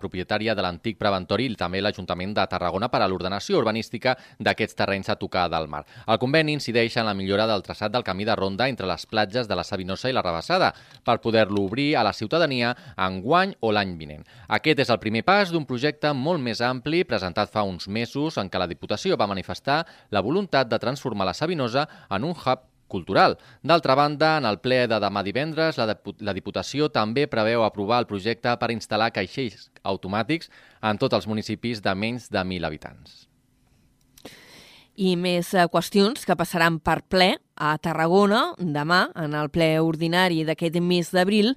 propietària 0.01 0.55
de 0.57 0.63
l'antic 0.65 0.97
preventori, 0.97 1.45
i 1.45 1.59
també 1.59 1.83
l'Ajuntament 1.85 2.33
de 2.33 2.45
Tarragona 2.49 2.89
per 2.89 3.03
a 3.05 3.09
l'ordenació 3.11 3.59
urbanística 3.59 4.15
d'aquests 4.39 4.79
terrenys 4.79 5.11
a 5.13 5.17
tocar 5.21 5.43
del 5.53 5.69
mar. 5.69 5.83
El 6.07 6.17
conveni 6.17 6.55
incideix 6.57 6.97
en 6.97 7.05
la 7.05 7.13
millora 7.13 7.45
del 7.45 7.61
traçat 7.61 7.93
del 7.93 8.01
camí 8.01 8.25
de 8.25 8.39
ronda 8.39 8.71
entre 8.73 8.89
les 8.89 9.05
platges 9.05 9.45
de 9.45 9.59
la 9.59 9.67
Sabinosa 9.69 10.09
i 10.09 10.17
la 10.17 10.25
Rabassada 10.25 10.71
per 11.05 11.19
poder-lo 11.21 11.61
obrir 11.69 11.95
a 11.95 12.01
la 12.01 12.15
ciutadania 12.17 12.73
en 12.97 13.21
guany 13.21 13.53
o 13.59 13.69
l'any 13.69 13.93
vinent. 14.01 14.25
Aquest 14.49 14.81
és 14.81 14.89
el 14.89 15.01
primer 15.05 15.21
pas 15.29 15.53
d'un 15.53 15.69
projecte 15.69 16.09
molt 16.17 16.41
més 16.41 16.65
ampli 16.65 17.03
presentat 17.05 17.53
fa 17.53 17.61
uns 17.69 17.85
mesos 17.85 18.41
en 18.41 18.49
què 18.49 18.57
la 18.57 18.71
Diputació 18.73 19.13
va 19.13 19.29
manifestar 19.29 19.83
la 20.09 20.25
voluntat 20.25 20.73
de 20.73 20.81
transformar 20.81 21.29
la 21.29 21.37
Sabinosa 21.37 21.85
en 22.09 22.25
un 22.25 22.33
hub 22.33 22.70
cultural. 22.91 23.37
D'altra 23.63 23.95
banda, 23.95 24.35
en 24.41 24.47
el 24.49 24.59
ple 24.63 24.83
de 24.91 24.99
demà 25.01 25.23
divendres, 25.23 25.79
la, 25.79 26.35
Diputació 26.35 26.91
també 26.91 27.27
preveu 27.31 27.63
aprovar 27.65 28.01
el 28.03 28.09
projecte 28.09 28.53
per 28.59 28.71
instal·lar 28.75 29.11
caixells 29.15 29.69
automàtics 29.87 30.51
en 30.83 30.99
tots 31.01 31.17
els 31.17 31.27
municipis 31.31 31.81
de 31.81 31.95
menys 31.95 32.29
de 32.31 32.41
1.000 32.43 32.67
habitants. 32.67 33.25
I 35.01 35.15
més 35.15 35.53
eh, 35.55 35.65
qüestions 35.71 36.27
que 36.27 36.37
passaran 36.37 36.79
per 36.83 36.99
ple 37.07 37.33
a 37.61 37.75
Tarragona, 37.77 38.55
demà, 38.57 39.03
en 39.21 39.35
el 39.37 39.51
ple 39.53 39.75
ordinari 39.85 40.41
d'aquest 40.47 40.79
mes 40.81 41.11
d'abril, 41.13 41.51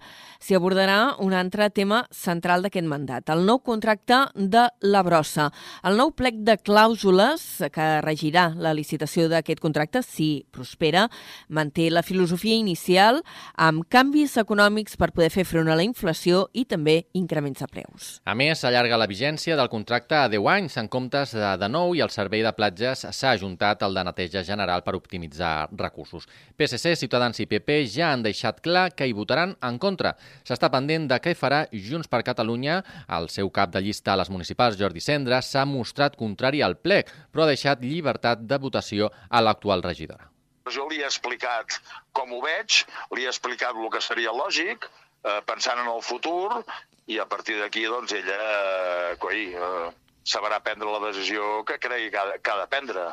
s'hi 0.44 0.56
abordarà 0.58 1.14
un 1.24 1.32
altre 1.32 1.70
tema 1.72 2.02
central 2.12 2.66
d'aquest 2.66 2.84
mandat, 2.84 3.30
el 3.32 3.46
nou 3.48 3.62
contracte 3.64 4.18
de 4.36 4.66
la 4.84 5.00
brossa. 5.06 5.48
El 5.86 5.96
nou 5.96 6.12
plec 6.12 6.42
de 6.44 6.58
clàusules 6.60 7.46
que 7.72 7.86
regirà 8.04 8.50
la 8.60 8.74
licitació 8.76 9.30
d'aquest 9.32 9.62
contracte, 9.64 10.02
si 10.04 10.44
prospera, 10.52 11.06
manté 11.48 11.88
la 11.88 12.04
filosofia 12.04 12.58
inicial 12.60 13.22
amb 13.56 13.88
canvis 13.88 14.36
econòmics 14.42 14.98
per 15.00 15.14
poder 15.16 15.30
fer 15.32 15.46
front 15.48 15.72
a 15.72 15.78
la 15.78 15.86
inflació 15.88 16.44
i 16.52 16.66
també 16.68 16.98
increments 17.16 17.64
de 17.64 17.70
preus. 17.70 18.10
A 18.28 18.36
més, 18.36 18.60
s'allarga 18.60 19.00
la 19.00 19.08
vigència 19.08 19.56
del 19.56 19.72
contracte 19.72 20.20
a 20.20 20.28
10 20.28 20.52
anys 20.58 20.76
en 20.82 20.92
comptes 20.92 21.32
de, 21.32 21.56
de 21.56 21.72
9 21.72 21.96
i 21.96 22.04
el 22.04 22.12
servei 22.12 22.44
de 22.44 22.52
platges 22.52 23.06
s'ha 23.08 23.32
ajuntat 23.32 23.86
al 23.86 23.96
de 23.96 24.04
neteja 24.04 24.44
general 24.44 24.84
per 24.84 24.98
optimitzar 25.00 25.54
recursos 25.72 25.93
recursos. 25.94 26.26
PSC, 26.58 26.96
Ciutadans 26.98 27.38
i 27.40 27.46
PP 27.46 27.84
ja 27.86 28.10
han 28.12 28.24
deixat 28.26 28.60
clar 28.64 28.90
que 28.96 29.06
hi 29.06 29.14
votaran 29.14 29.54
en 29.62 29.78
contra. 29.78 30.14
S'està 30.42 30.70
pendent 30.70 31.06
de 31.08 31.20
què 31.22 31.36
farà 31.38 31.64
Junts 31.70 32.10
per 32.10 32.24
Catalunya. 32.26 32.82
El 33.08 33.30
seu 33.30 33.50
cap 33.50 33.70
de 33.70 33.80
llista 33.80 34.12
a 34.12 34.18
les 34.18 34.30
municipals, 34.30 34.78
Jordi 34.80 35.00
Cendra, 35.00 35.40
s'ha 35.42 35.64
mostrat 35.64 36.18
contrari 36.18 36.62
al 36.62 36.76
plec, 36.76 37.10
però 37.30 37.44
ha 37.44 37.52
deixat 37.52 37.82
llibertat 37.82 38.42
de 38.42 38.58
votació 38.58 39.10
a 39.30 39.40
l'actual 39.40 39.82
regidora. 39.82 40.30
Jo 40.72 40.88
li 40.88 41.02
he 41.02 41.06
explicat 41.06 41.78
com 42.16 42.32
ho 42.32 42.40
veig, 42.40 42.84
li 43.14 43.24
he 43.24 43.30
explicat 43.30 43.76
el 43.76 43.90
que 43.92 44.00
seria 44.00 44.32
lògic, 44.32 44.88
eh, 45.24 45.40
pensant 45.46 45.78
en 45.78 45.90
el 45.92 46.00
futur, 46.02 46.64
i 47.06 47.18
a 47.20 47.26
partir 47.28 47.58
d'aquí, 47.60 47.84
doncs, 47.84 48.14
ella 48.16 48.38
eh, 48.40 49.16
coi, 49.20 49.52
eh, 49.52 49.90
sabrà 50.24 50.58
prendre 50.64 50.88
la 50.88 51.02
decisió 51.04 51.62
que 51.68 51.76
cregui 51.78 52.10
que 52.10 52.18
ha, 52.18 52.38
que 52.40 52.50
ha 52.50 52.62
de 52.62 52.68
prendre. 52.72 53.04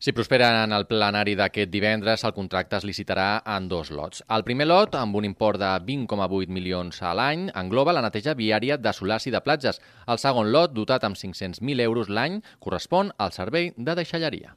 Si 0.00 0.12
prospera 0.14 0.48
en 0.62 0.70
el 0.76 0.84
plenari 0.86 1.32
d'aquest 1.34 1.72
divendres, 1.72 2.22
el 2.22 2.34
contracte 2.36 2.78
es 2.78 2.84
licitarà 2.86 3.40
en 3.56 3.66
dos 3.72 3.88
lots. 3.90 4.22
El 4.36 4.44
primer 4.46 4.68
lot, 4.68 4.94
amb 4.94 5.18
un 5.18 5.26
import 5.26 5.58
de 5.58 5.72
20,8 5.88 6.54
milions 6.54 7.02
a 7.02 7.16
l'any, 7.18 7.48
engloba 7.58 7.96
la 7.96 8.04
neteja 8.06 8.36
viària 8.38 8.78
de 8.78 8.92
solars 8.94 9.26
i 9.26 9.34
de 9.34 9.42
platges. 9.42 9.82
El 10.06 10.22
segon 10.22 10.52
lot, 10.54 10.70
dotat 10.78 11.08
amb 11.08 11.18
500.000 11.18 11.82
euros 11.88 12.14
l'any, 12.14 12.38
correspon 12.62 13.10
al 13.18 13.34
servei 13.34 13.72
de 13.74 13.98
deixalleria. 13.98 14.54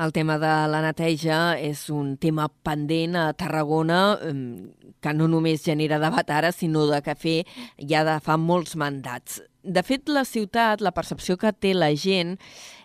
El 0.00 0.12
tema 0.12 0.38
de 0.40 0.52
la 0.72 0.80
neteja 0.80 1.58
és 1.60 1.84
un 1.92 2.16
tema 2.16 2.46
pendent 2.64 3.16
a 3.20 3.24
Tarragona 3.36 4.16
que 5.02 5.12
no 5.12 5.28
només 5.28 5.64
genera 5.66 6.00
debat 6.00 6.30
ara, 6.30 6.52
sinó 6.52 6.86
de 6.88 7.02
que 7.04 7.14
fer 7.18 7.38
ja 7.76 8.04
de 8.08 8.18
fa 8.24 8.38
molts 8.40 8.76
mandats. 8.76 9.42
De 9.62 9.82
fet, 9.86 10.08
la 10.08 10.24
ciutat, 10.24 10.80
la 10.80 10.94
percepció 10.94 11.36
que 11.36 11.52
té 11.52 11.74
la 11.74 11.92
gent 11.94 12.38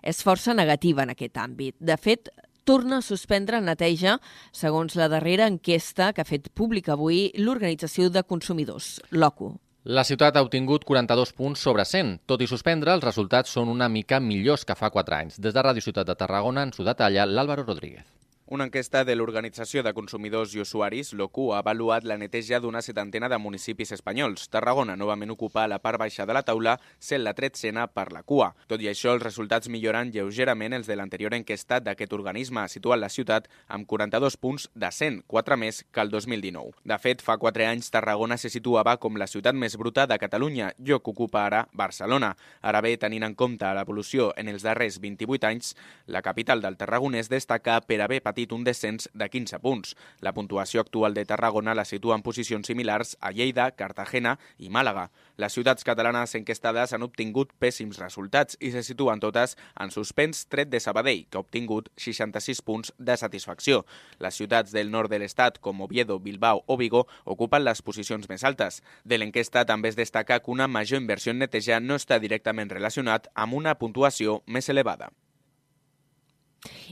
és 0.04 0.20
força 0.24 0.54
negativa 0.54 1.06
en 1.06 1.16
aquest 1.16 1.40
àmbit. 1.42 1.78
De 1.80 1.96
fet, 1.98 2.30
torna 2.68 3.00
a 3.00 3.06
suspendre 3.06 3.62
neteja, 3.64 4.18
segons 4.52 4.98
la 5.00 5.08
darrera 5.08 5.48
enquesta 5.48 6.12
que 6.14 6.22
ha 6.22 6.28
fet 6.28 6.52
pública 6.54 6.98
avui 6.98 7.32
l'Organització 7.40 8.12
de 8.12 8.26
Consumidors, 8.28 8.98
l'OCU. 9.12 9.56
La 9.88 10.04
ciutat 10.04 10.36
ha 10.36 10.42
obtingut 10.44 10.84
42 10.84 11.30
punts 11.38 11.62
sobre 11.64 11.86
100. 11.88 12.10
Tot 12.28 12.42
i 12.44 12.48
suspendre, 12.52 12.92
els 12.98 13.06
resultats 13.08 13.56
són 13.56 13.72
una 13.72 13.88
mica 13.88 14.20
millors 14.20 14.68
que 14.68 14.76
fa 14.76 14.92
4 14.92 15.20
anys. 15.22 15.40
Des 15.40 15.56
de 15.56 15.64
Ràdio 15.64 15.88
Ciutat 15.88 16.12
de 16.12 16.20
Tarragona 16.26 16.68
ens 16.68 16.76
ho 16.76 16.92
detalla 16.92 17.30
l'Àlvaro 17.32 17.64
Rodríguez. 17.64 18.17
Una 18.50 18.64
enquesta 18.64 19.02
de 19.04 19.12
l'Organització 19.18 19.82
de 19.84 19.92
Consumidors 19.92 20.54
i 20.56 20.62
Usuaris, 20.64 21.10
l'OCU, 21.20 21.50
ha 21.52 21.58
avaluat 21.60 22.06
la 22.08 22.16
neteja 22.16 22.62
d'una 22.64 22.80
setantena 22.80 23.28
de 23.28 23.36
municipis 23.44 23.90
espanyols. 23.92 24.46
Tarragona 24.48 24.94
novament 24.96 25.34
ocupa 25.34 25.66
la 25.68 25.82
part 25.84 26.00
baixa 26.00 26.24
de 26.24 26.32
la 26.32 26.46
taula, 26.48 26.78
sent 26.98 27.26
la 27.26 27.34
tretzena 27.36 27.90
per 27.92 28.06
la 28.16 28.22
cua. 28.24 28.54
Tot 28.72 28.80
i 28.80 28.88
això, 28.88 29.12
els 29.18 29.26
resultats 29.26 29.68
milloren 29.68 30.14
lleugerament 30.16 30.78
els 30.78 30.88
de 30.88 30.96
l'anterior 30.96 31.36
enquesta 31.36 31.82
d'aquest 31.84 32.16
organisme, 32.16 32.64
situat 32.72 33.02
la 33.02 33.10
ciutat 33.12 33.50
amb 33.68 33.84
42 33.84 34.40
punts 34.40 34.70
de 34.72 34.94
100, 34.96 35.20
4 35.28 35.60
més 35.60 35.82
que 35.92 36.08
el 36.08 36.16
2019. 36.16 36.80
De 36.88 37.00
fet, 37.04 37.26
fa 37.28 37.36
4 37.36 37.68
anys 37.68 37.92
Tarragona 37.92 38.40
se 38.40 38.48
situava 38.48 38.96
com 38.96 39.20
la 39.20 39.28
ciutat 39.28 39.60
més 39.60 39.76
bruta 39.76 40.08
de 40.08 40.20
Catalunya, 40.24 40.72
lloc 40.80 41.04
que 41.04 41.12
ocupa 41.18 41.44
ara 41.50 41.66
Barcelona. 41.74 42.32
Ara 42.64 42.80
bé, 42.80 42.96
tenint 42.96 43.28
en 43.28 43.36
compte 43.36 43.76
l'evolució 43.76 44.32
en 44.40 44.48
els 44.56 44.64
darrers 44.64 45.02
28 45.04 45.52
anys, 45.52 45.76
la 46.08 46.24
capital 46.24 46.64
del 46.64 46.80
Tarragonès 46.80 47.28
destaca 47.28 47.82
per 47.84 48.00
haver 48.08 48.24
patit 48.24 48.37
patit 48.38 48.54
un 48.54 48.64
descens 48.64 49.10
de 49.18 49.26
15 49.34 49.58
punts. 49.64 49.96
La 50.22 50.34
puntuació 50.34 50.82
actual 50.84 51.16
de 51.16 51.24
Tarragona 51.26 51.74
la 51.74 51.86
situa 51.90 52.14
en 52.16 52.22
posicions 52.22 52.68
similars 52.70 53.16
a 53.20 53.32
Lleida, 53.32 53.72
Cartagena 53.74 54.36
i 54.60 54.70
Màlaga. 54.70 55.08
Les 55.42 55.54
ciutats 55.54 55.84
catalanes 55.84 56.36
enquestades 56.38 56.94
han 56.94 57.02
obtingut 57.02 57.56
pèssims 57.58 57.98
resultats 57.98 58.58
i 58.62 58.70
se 58.76 58.84
situen 58.86 59.20
totes 59.20 59.58
en 59.82 59.90
suspens 59.90 60.46
tret 60.54 60.70
de 60.70 60.80
Sabadell, 60.80 61.26
que 61.26 61.40
ha 61.40 61.42
obtingut 61.42 61.90
66 61.98 62.62
punts 62.62 62.94
de 63.00 63.18
satisfacció. 63.18 63.86
Les 64.20 64.38
ciutats 64.38 64.72
del 64.72 64.92
nord 64.94 65.10
de 65.10 65.18
l'estat, 65.24 65.58
com 65.58 65.82
Oviedo, 65.82 66.20
Bilbao 66.20 66.62
o 66.68 66.78
Vigo, 66.78 67.08
ocupen 67.26 67.66
les 67.66 67.82
posicions 67.82 68.30
més 68.30 68.46
altes. 68.46 68.84
De 69.04 69.18
l'enquesta 69.18 69.66
també 69.66 69.90
es 69.90 69.98
destaca 69.98 70.44
que 70.44 70.54
una 70.54 70.68
major 70.68 71.02
inversió 71.02 71.34
en 71.34 71.42
neteja 71.42 71.80
no 71.80 71.98
està 71.98 72.22
directament 72.22 72.70
relacionat 72.70 73.32
amb 73.34 73.58
una 73.58 73.80
puntuació 73.82 74.44
més 74.46 74.70
elevada. 74.70 75.10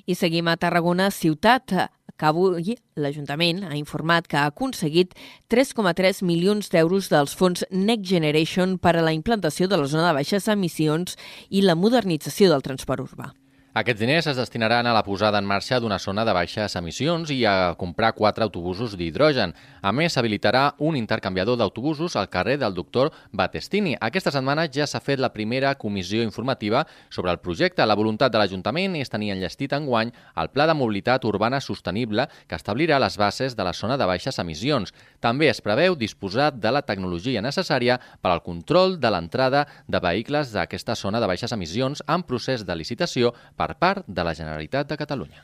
I 0.06 0.16
seguim 0.16 0.48
a 0.48 0.58
Tarragona 0.58 1.10
ciutat, 1.12 1.74
que 2.16 2.28
avui 2.30 2.76
l'Ajuntament 2.96 3.64
ha 3.68 3.76
informat 3.76 4.28
que 4.32 4.40
ha 4.40 4.48
aconseguit 4.48 5.16
3,3 5.52 6.24
milions 6.24 6.72
d'euros 6.72 7.10
dels 7.12 7.36
fons 7.36 7.66
Next 7.72 8.08
Generation 8.08 8.78
per 8.80 8.96
a 8.96 9.04
la 9.04 9.16
implantació 9.16 9.68
de 9.68 9.80
la 9.82 9.90
zona 9.92 10.10
de 10.10 10.20
baixes 10.22 10.48
emissions 10.52 11.18
i 11.50 11.66
la 11.66 11.76
modernització 11.76 12.52
del 12.54 12.64
transport 12.64 13.04
urbà. 13.10 13.34
Aquests 13.76 14.00
diners 14.00 14.28
es 14.32 14.38
destinaran 14.40 14.88
a 14.88 14.94
la 14.96 15.02
posada 15.04 15.36
en 15.36 15.44
marxa 15.44 15.82
d'una 15.84 15.98
zona 16.00 16.24
de 16.24 16.32
baixes 16.32 16.78
emissions 16.80 17.28
i 17.36 17.42
a 17.44 17.74
comprar 17.76 18.14
quatre 18.16 18.46
autobusos 18.46 18.94
d'hidrogen. 18.96 19.52
A 19.84 19.92
més, 19.92 20.14
s'habilitarà 20.16 20.78
un 20.80 20.96
intercanviador 20.96 21.58
d'autobusos 21.60 22.16
al 22.16 22.30
carrer 22.32 22.56
del 22.62 22.72
doctor 22.74 23.12
Battestini. 23.36 23.98
Aquesta 24.00 24.32
setmana 24.32 24.70
ja 24.72 24.88
s'ha 24.88 25.02
fet 25.04 25.20
la 25.20 25.34
primera 25.34 25.74
comissió 25.76 26.24
informativa 26.24 26.86
sobre 27.10 27.34
el 27.36 27.42
projecte. 27.44 27.84
La 27.84 27.98
voluntat 28.00 28.32
de 28.32 28.40
l'Ajuntament 28.40 28.96
és 28.96 29.12
tenir 29.12 29.34
enllestit 29.34 29.76
enguany 29.76 30.14
el 30.40 30.52
Pla 30.56 30.70
de 30.72 30.78
Mobilitat 30.80 31.28
Urbana 31.28 31.60
Sostenible 31.60 32.30
que 32.48 32.56
establirà 32.56 32.96
les 33.04 33.20
bases 33.20 33.60
de 33.60 33.68
la 33.68 33.76
zona 33.76 34.00
de 34.00 34.08
baixes 34.08 34.40
emissions. 34.40 34.96
També 35.20 35.52
es 35.52 35.60
preveu 35.60 36.00
disposar 36.00 36.54
de 36.56 36.72
la 36.72 36.86
tecnologia 36.88 37.44
necessària 37.44 38.00
per 38.24 38.32
al 38.32 38.44
control 38.48 39.02
de 39.04 39.12
l'entrada 39.12 39.68
de 39.86 40.00
vehicles 40.00 40.56
d'aquesta 40.56 40.96
zona 40.96 41.20
de 41.20 41.28
baixes 41.28 41.52
emissions 41.52 42.08
en 42.08 42.24
procés 42.24 42.64
de 42.64 42.80
licitació 42.80 43.36
per 43.58 43.65
per 43.66 43.76
part 43.82 44.06
de 44.08 44.24
la 44.24 44.38
Generalitat 44.38 44.90
de 44.90 44.98
Catalunya. 44.98 45.44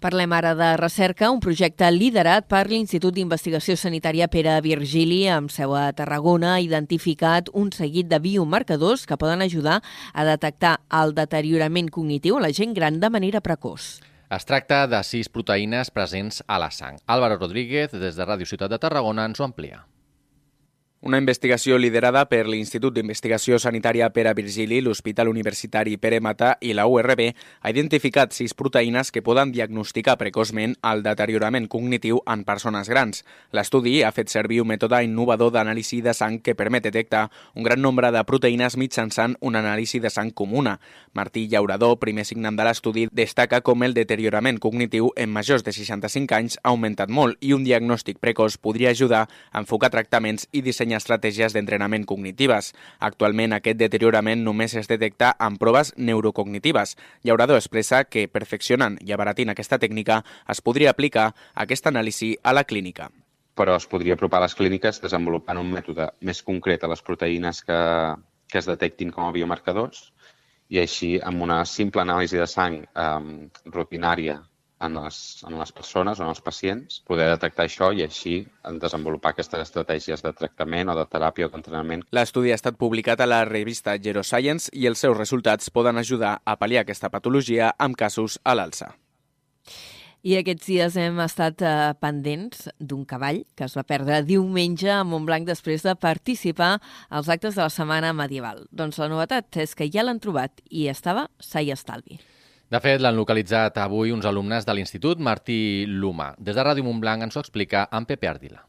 Parlem 0.00 0.32
ara 0.36 0.52
de 0.58 0.70
recerca, 0.76 1.30
un 1.30 1.40
projecte 1.40 1.86
liderat 1.92 2.48
per 2.50 2.66
l'Institut 2.68 3.14
d'Investigació 3.14 3.76
Sanitària 3.78 4.26
Pere 4.28 4.56
Virgili, 4.64 5.22
amb 5.32 5.52
seu 5.52 5.72
a 5.78 5.86
Tarragona, 5.96 6.56
ha 6.56 6.64
identificat 6.64 7.48
un 7.52 7.70
seguit 7.72 8.10
de 8.10 8.18
biomarcadors 8.20 9.06
que 9.06 9.16
poden 9.20 9.44
ajudar 9.46 9.80
a 10.12 10.26
detectar 10.28 10.74
el 11.02 11.14
deteriorament 11.16 11.88
cognitiu 11.94 12.36
a 12.36 12.44
la 12.48 12.52
gent 12.52 12.74
gran 12.76 13.00
de 13.00 13.10
manera 13.10 13.40
precoç. 13.40 14.02
Es 14.34 14.44
tracta 14.48 14.84
de 14.90 15.00
sis 15.06 15.28
proteïnes 15.30 15.92
presents 15.94 16.42
a 16.48 16.58
la 16.58 16.70
sang. 16.74 16.98
Álvaro 17.06 17.38
Rodríguez, 17.38 17.92
des 17.92 18.16
de 18.16 18.28
Ràdio 18.28 18.48
Ciutat 18.50 18.72
de 18.72 18.80
Tarragona, 18.82 19.28
ens 19.30 19.40
ho 19.40 19.46
amplia. 19.46 19.84
Una 21.04 21.18
investigació 21.20 21.76
liderada 21.76 22.22
per 22.30 22.46
l'Institut 22.48 22.94
d'Investigació 22.96 23.58
Sanitària 23.60 24.06
Pere 24.08 24.30
Virgili, 24.32 24.78
l'Hospital 24.80 25.28
Universitari 25.28 25.98
Pere 26.00 26.16
Mata 26.24 26.54
i 26.64 26.70
la 26.72 26.86
URB 26.88 27.20
ha 27.60 27.72
identificat 27.74 28.32
sis 28.32 28.54
proteïnes 28.56 29.10
que 29.12 29.20
poden 29.20 29.52
diagnosticar 29.52 30.14
precoçment 30.16 30.72
el 30.88 31.02
deteriorament 31.04 31.66
cognitiu 31.68 32.22
en 32.24 32.46
persones 32.48 32.88
grans. 32.88 33.20
L'estudi 33.52 33.98
ha 34.00 34.14
fet 34.16 34.32
servir 34.32 34.62
un 34.62 34.70
mètode 34.70 35.02
innovador 35.04 35.52
d'anàlisi 35.52 35.98
de 36.00 36.14
sang 36.16 36.38
que 36.40 36.54
permet 36.56 36.86
detectar 36.88 37.26
un 37.52 37.68
gran 37.68 37.84
nombre 37.84 38.08
de 38.08 38.24
proteïnes 38.24 38.78
mitjançant 38.80 39.36
una 39.44 39.60
anàlisi 39.60 40.00
de 40.00 40.08
sang 40.08 40.32
comuna. 40.32 40.78
Martí 41.12 41.44
Llaurador, 41.52 41.98
primer 42.00 42.24
signant 42.24 42.56
de 42.56 42.64
l'estudi, 42.64 43.10
destaca 43.12 43.60
com 43.60 43.84
el 43.84 43.92
deteriorament 43.92 44.56
cognitiu 44.56 45.12
en 45.20 45.36
majors 45.36 45.68
de 45.68 45.76
65 45.76 46.40
anys 46.40 46.58
ha 46.62 46.72
augmentat 46.72 47.12
molt 47.12 47.36
i 47.44 47.52
un 47.52 47.68
diagnòstic 47.68 48.24
precoç 48.24 48.56
podria 48.56 48.96
ajudar 48.96 49.26
a 49.28 49.60
enfocar 49.60 49.92
tractaments 49.92 50.48
i 50.48 50.64
dissenyar 50.64 50.93
estratègies 50.96 51.54
d'entrenament 51.54 52.06
cognitives. 52.08 52.72
Actualment 52.98 53.56
aquest 53.56 53.78
deteriorament 53.80 54.44
només 54.44 54.76
es 54.78 54.88
detecta 54.90 55.34
amb 55.38 55.60
proves 55.60 55.92
neurocognitives. 55.96 56.96
Llaurador 57.22 57.60
expressa 57.60 58.04
que 58.04 58.28
perfeccionant 58.28 58.98
i 59.02 59.12
abaratint 59.12 59.52
aquesta 59.52 59.78
tècnica 59.78 60.22
es 60.48 60.62
podria 60.64 60.94
aplicar 60.94 61.32
aquesta 61.54 61.92
anàlisi 61.92 62.34
a 62.42 62.54
la 62.56 62.64
clínica 62.64 63.10
però 63.54 63.76
es 63.78 63.86
podria 63.86 64.16
apropar 64.16 64.40
a 64.40 64.46
les 64.48 64.56
clíniques 64.58 64.96
desenvolupant 64.98 65.60
un 65.60 65.68
mètode 65.70 66.08
més 66.26 66.40
concret 66.42 66.82
a 66.82 66.88
les 66.90 67.02
proteïnes 67.06 67.60
que, 67.62 67.76
que 68.50 68.58
es 68.58 68.66
detectin 68.66 69.12
com 69.14 69.28
a 69.28 69.34
biomarcadors 69.36 70.08
i 70.74 70.80
així 70.82 71.14
amb 71.22 71.44
una 71.46 71.60
simple 71.68 72.02
anàlisi 72.02 72.40
de 72.40 72.48
sang 72.50 72.80
eh, 72.82 73.20
rutinària 73.76 74.40
en 74.86 74.98
les, 75.00 75.18
en 75.48 75.58
les 75.58 75.72
persones 75.72 76.20
o 76.20 76.24
en 76.24 76.32
els 76.32 76.42
pacients, 76.44 77.00
poder 77.08 77.28
detectar 77.32 77.66
això 77.68 77.90
i 77.92 78.04
així 78.04 78.36
desenvolupar 78.80 79.34
aquestes 79.34 79.66
estratègies 79.68 80.24
de 80.24 80.34
tractament 80.36 80.92
o 80.92 80.98
de 80.98 81.06
teràpia 81.10 81.48
o 81.48 81.52
d'entrenament. 81.54 82.04
L'estudi 82.16 82.52
ha 82.52 82.58
estat 82.60 82.78
publicat 82.80 83.20
a 83.20 83.30
la 83.30 83.44
revista 83.48 83.96
Geroscience 83.98 84.70
i 84.72 84.88
els 84.90 85.00
seus 85.04 85.16
resultats 85.16 85.72
poden 85.74 85.98
ajudar 86.00 86.38
a 86.44 86.58
pal·liar 86.60 86.84
aquesta 86.84 87.10
patologia 87.12 87.72
amb 87.78 87.98
casos 87.98 88.38
a 88.44 88.56
l'alça. 88.58 88.94
I 90.24 90.38
aquests 90.38 90.70
dies 90.70 90.94
hem 90.96 91.18
estat 91.20 91.60
eh, 91.60 91.72
pendents 92.00 92.70
d'un 92.80 93.02
cavall 93.04 93.42
que 93.58 93.66
es 93.66 93.74
va 93.76 93.84
perdre 93.84 94.22
diumenge 94.24 94.88
a 94.88 95.02
Montblanc 95.04 95.44
després 95.44 95.84
de 95.84 95.92
participar 96.00 96.78
als 97.10 97.28
actes 97.28 97.58
de 97.58 97.60
la 97.60 97.72
Setmana 97.72 98.14
Medieval. 98.16 98.64
Doncs 98.72 99.02
la 99.02 99.10
novetat 99.12 99.60
és 99.60 99.76
que 99.76 99.90
ja 99.92 100.06
l'han 100.06 100.22
trobat 100.24 100.64
i 100.70 100.88
estava 100.88 101.28
sa 101.44 101.60
i 101.60 101.68
estalvi. 101.76 102.16
De 102.74 102.80
fet, 102.82 102.98
l'han 102.98 103.14
localitzat 103.14 103.76
avui 103.78 104.10
uns 104.10 104.26
alumnes 104.26 104.64
de 104.66 104.74
l'Institut 104.74 105.20
Martí 105.22 105.86
Luma. 105.86 106.32
Des 106.42 106.56
de 106.58 106.62
Ràdio 106.66 106.82
Montblanc 106.82 107.22
ens 107.22 107.36
ho 107.36 107.42
explica 107.44 107.84
en 107.94 108.08
Pepe 108.08 108.26
Ardila. 108.26 108.64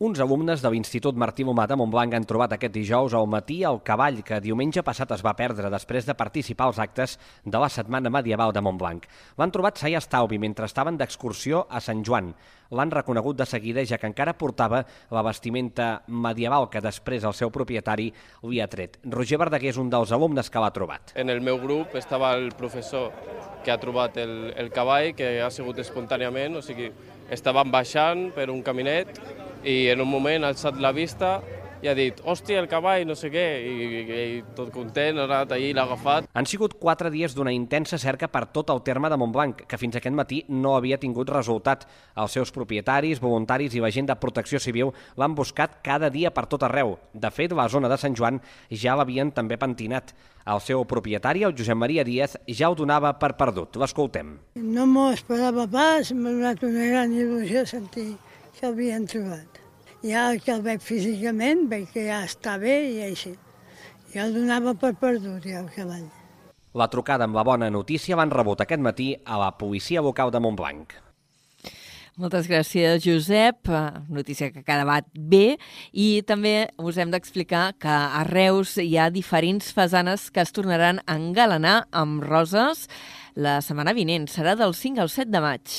Uns 0.00 0.16
alumnes 0.24 0.62
de 0.64 0.68
l'Institut 0.72 1.18
Martí 1.20 1.44
Momat 1.44 1.74
a 1.74 1.76
Montblanc 1.76 2.14
han 2.16 2.24
trobat 2.24 2.54
aquest 2.54 2.72
dijous 2.72 3.12
al 3.12 3.26
matí 3.28 3.58
el 3.68 3.82
cavall 3.84 4.22
que 4.24 4.38
diumenge 4.40 4.80
passat 4.80 5.10
es 5.12 5.20
va 5.20 5.34
perdre 5.36 5.68
després 5.68 6.06
de 6.08 6.14
participar 6.16 6.70
als 6.70 6.78
actes 6.80 7.18
de 7.44 7.60
la 7.60 7.68
Setmana 7.68 8.08
Medieval 8.08 8.54
de 8.56 8.62
Montblanc. 8.64 9.04
L'han 9.36 9.52
trobat 9.52 9.76
sa 9.76 9.90
i 9.92 9.98
estalvi 9.98 10.38
mentre 10.40 10.64
estaven 10.64 10.96
d'excursió 10.96 11.66
a 11.68 11.82
Sant 11.84 12.00
Joan. 12.00 12.30
L'han 12.72 12.94
reconegut 12.96 13.42
de 13.42 13.44
seguida 13.50 13.84
ja 13.84 13.98
que 14.00 14.08
encara 14.08 14.32
portava 14.40 14.80
la 15.12 15.26
vestimenta 15.26 15.90
medieval 16.08 16.70
que 16.72 16.80
després 16.80 17.28
el 17.28 17.36
seu 17.36 17.52
propietari 17.52 18.08
li 18.48 18.64
ha 18.64 18.70
tret. 18.72 18.96
Roger 19.04 19.36
Verdaguer 19.44 19.74
és 19.74 19.82
un 19.84 19.92
dels 19.92 20.16
alumnes 20.16 20.48
que 20.48 20.64
l'ha 20.64 20.72
trobat. 20.72 21.12
En 21.12 21.28
el 21.28 21.44
meu 21.44 21.60
grup 21.60 21.92
estava 22.00 22.32
el 22.40 22.54
professor 22.56 23.12
que 23.60 23.68
ha 23.68 23.76
trobat 23.76 24.16
el, 24.16 24.54
el 24.56 24.72
cavall, 24.72 25.12
que 25.12 25.42
ha 25.44 25.52
sigut 25.52 25.84
espontàniament, 25.84 26.56
o 26.56 26.64
sigui, 26.64 26.88
estàvem 27.28 27.68
baixant 27.68 28.30
per 28.32 28.48
un 28.48 28.64
caminet 28.64 29.49
i 29.64 29.90
en 29.92 30.00
un 30.00 30.08
moment 30.08 30.44
ha 30.44 30.54
alçat 30.54 30.78
la 30.80 30.92
vista 30.96 31.38
i 31.80 31.88
ha 31.88 31.94
dit, 31.96 32.18
hòstia, 32.28 32.60
el 32.60 32.68
cavall, 32.68 33.06
no 33.08 33.14
sé 33.16 33.30
què, 33.32 33.44
i, 33.64 33.86
i, 33.88 34.00
i 34.36 34.40
tot 34.56 34.68
content, 34.74 35.16
ha 35.16 35.24
anat 35.24 35.54
allà 35.56 35.70
i 35.70 35.76
l'ha 35.76 35.86
agafat. 35.88 36.28
Han 36.36 36.48
sigut 36.48 36.74
quatre 36.80 37.08
dies 37.12 37.32
d'una 37.36 37.54
intensa 37.56 37.98
cerca 38.00 38.28
per 38.28 38.44
tot 38.52 38.68
el 38.74 38.82
terme 38.84 39.08
de 39.08 39.16
Montblanc, 39.20 39.64
que 39.68 39.80
fins 39.80 39.96
aquest 39.96 40.16
matí 40.16 40.42
no 40.52 40.74
havia 40.76 41.00
tingut 41.00 41.32
resultat. 41.32 41.86
Els 42.20 42.36
seus 42.36 42.52
propietaris, 42.52 43.22
voluntaris 43.24 43.74
i 43.76 43.80
la 43.80 43.92
gent 43.94 44.10
de 44.10 44.18
protecció 44.20 44.60
civil 44.60 44.92
l'han 45.16 45.36
buscat 45.38 45.80
cada 45.84 46.12
dia 46.12 46.34
per 46.36 46.44
tot 46.52 46.68
arreu. 46.68 46.98
De 47.14 47.32
fet, 47.32 47.56
la 47.56 47.68
zona 47.72 47.88
de 47.88 47.96
Sant 48.00 48.16
Joan 48.16 48.42
ja 48.68 48.98
l'havien 48.98 49.32
també 49.32 49.56
pentinat. 49.56 50.12
El 50.50 50.60
seu 50.64 50.84
propietari, 50.88 51.44
el 51.48 51.56
Josep 51.56 51.76
Maria 51.80 52.04
Díaz, 52.04 52.36
ja 52.48 52.68
ho 52.68 52.76
donava 52.76 53.14
per 53.20 53.36
perdut. 53.40 53.80
L'escoltem. 53.80 54.36
No 54.60 54.84
m'ho 54.88 55.12
esperava 55.16 55.64
pas, 55.70 56.12
m'ha 56.12 56.32
donat 56.32 56.66
una 56.66 56.90
gran 56.92 57.16
il·lusió 57.16 57.64
sentir 57.68 58.10
que 58.60 58.68
l'havien 58.68 59.06
trobat. 59.08 59.60
Ja 60.04 60.30
que 60.36 60.52
el 60.52 60.62
veig 60.64 60.84
físicament, 60.84 61.66
veig 61.72 61.88
que 61.92 62.06
ja 62.06 62.22
està 62.28 62.58
bé 62.60 62.76
i 62.92 63.02
així. 63.08 63.34
Ja 64.12 64.26
el 64.26 64.34
donava 64.36 64.74
per 64.76 64.94
perdut, 65.00 65.44
ja, 65.44 65.62
el 65.64 65.70
cavall. 65.72 66.08
La 66.76 66.86
trucada 66.92 67.26
amb 67.26 67.34
la 67.34 67.44
bona 67.46 67.70
notícia 67.72 68.18
van 68.18 68.30
rebut 68.30 68.60
aquest 68.62 68.82
matí 68.84 69.14
a 69.24 69.38
la 69.40 69.54
policia 69.58 70.02
local 70.04 70.30
de 70.30 70.42
Montblanc. 70.44 70.92
Moltes 72.20 72.50
gràcies, 72.50 73.00
Josep. 73.00 73.70
Notícia 74.12 74.50
que 74.52 74.60
ha 74.60 74.66
quedat 74.66 75.08
bé. 75.14 75.56
I 75.92 76.20
també 76.28 76.68
us 76.76 76.98
hem 77.00 77.10
d'explicar 77.14 77.70
que 77.80 77.88
a 77.88 78.24
Reus 78.28 78.76
hi 78.82 78.98
ha 78.98 79.08
diferents 79.14 79.72
fasanes 79.72 80.28
que 80.28 80.44
es 80.44 80.52
tornaran 80.52 81.00
a 81.06 81.16
engalanar 81.16 81.86
amb 81.96 82.20
roses 82.26 82.90
la 83.34 83.60
setmana 83.64 83.96
vinent. 83.96 84.28
Serà 84.28 84.52
del 84.58 84.76
5 84.76 85.00
al 85.00 85.08
7 85.08 85.30
de 85.32 85.42
maig. 85.46 85.78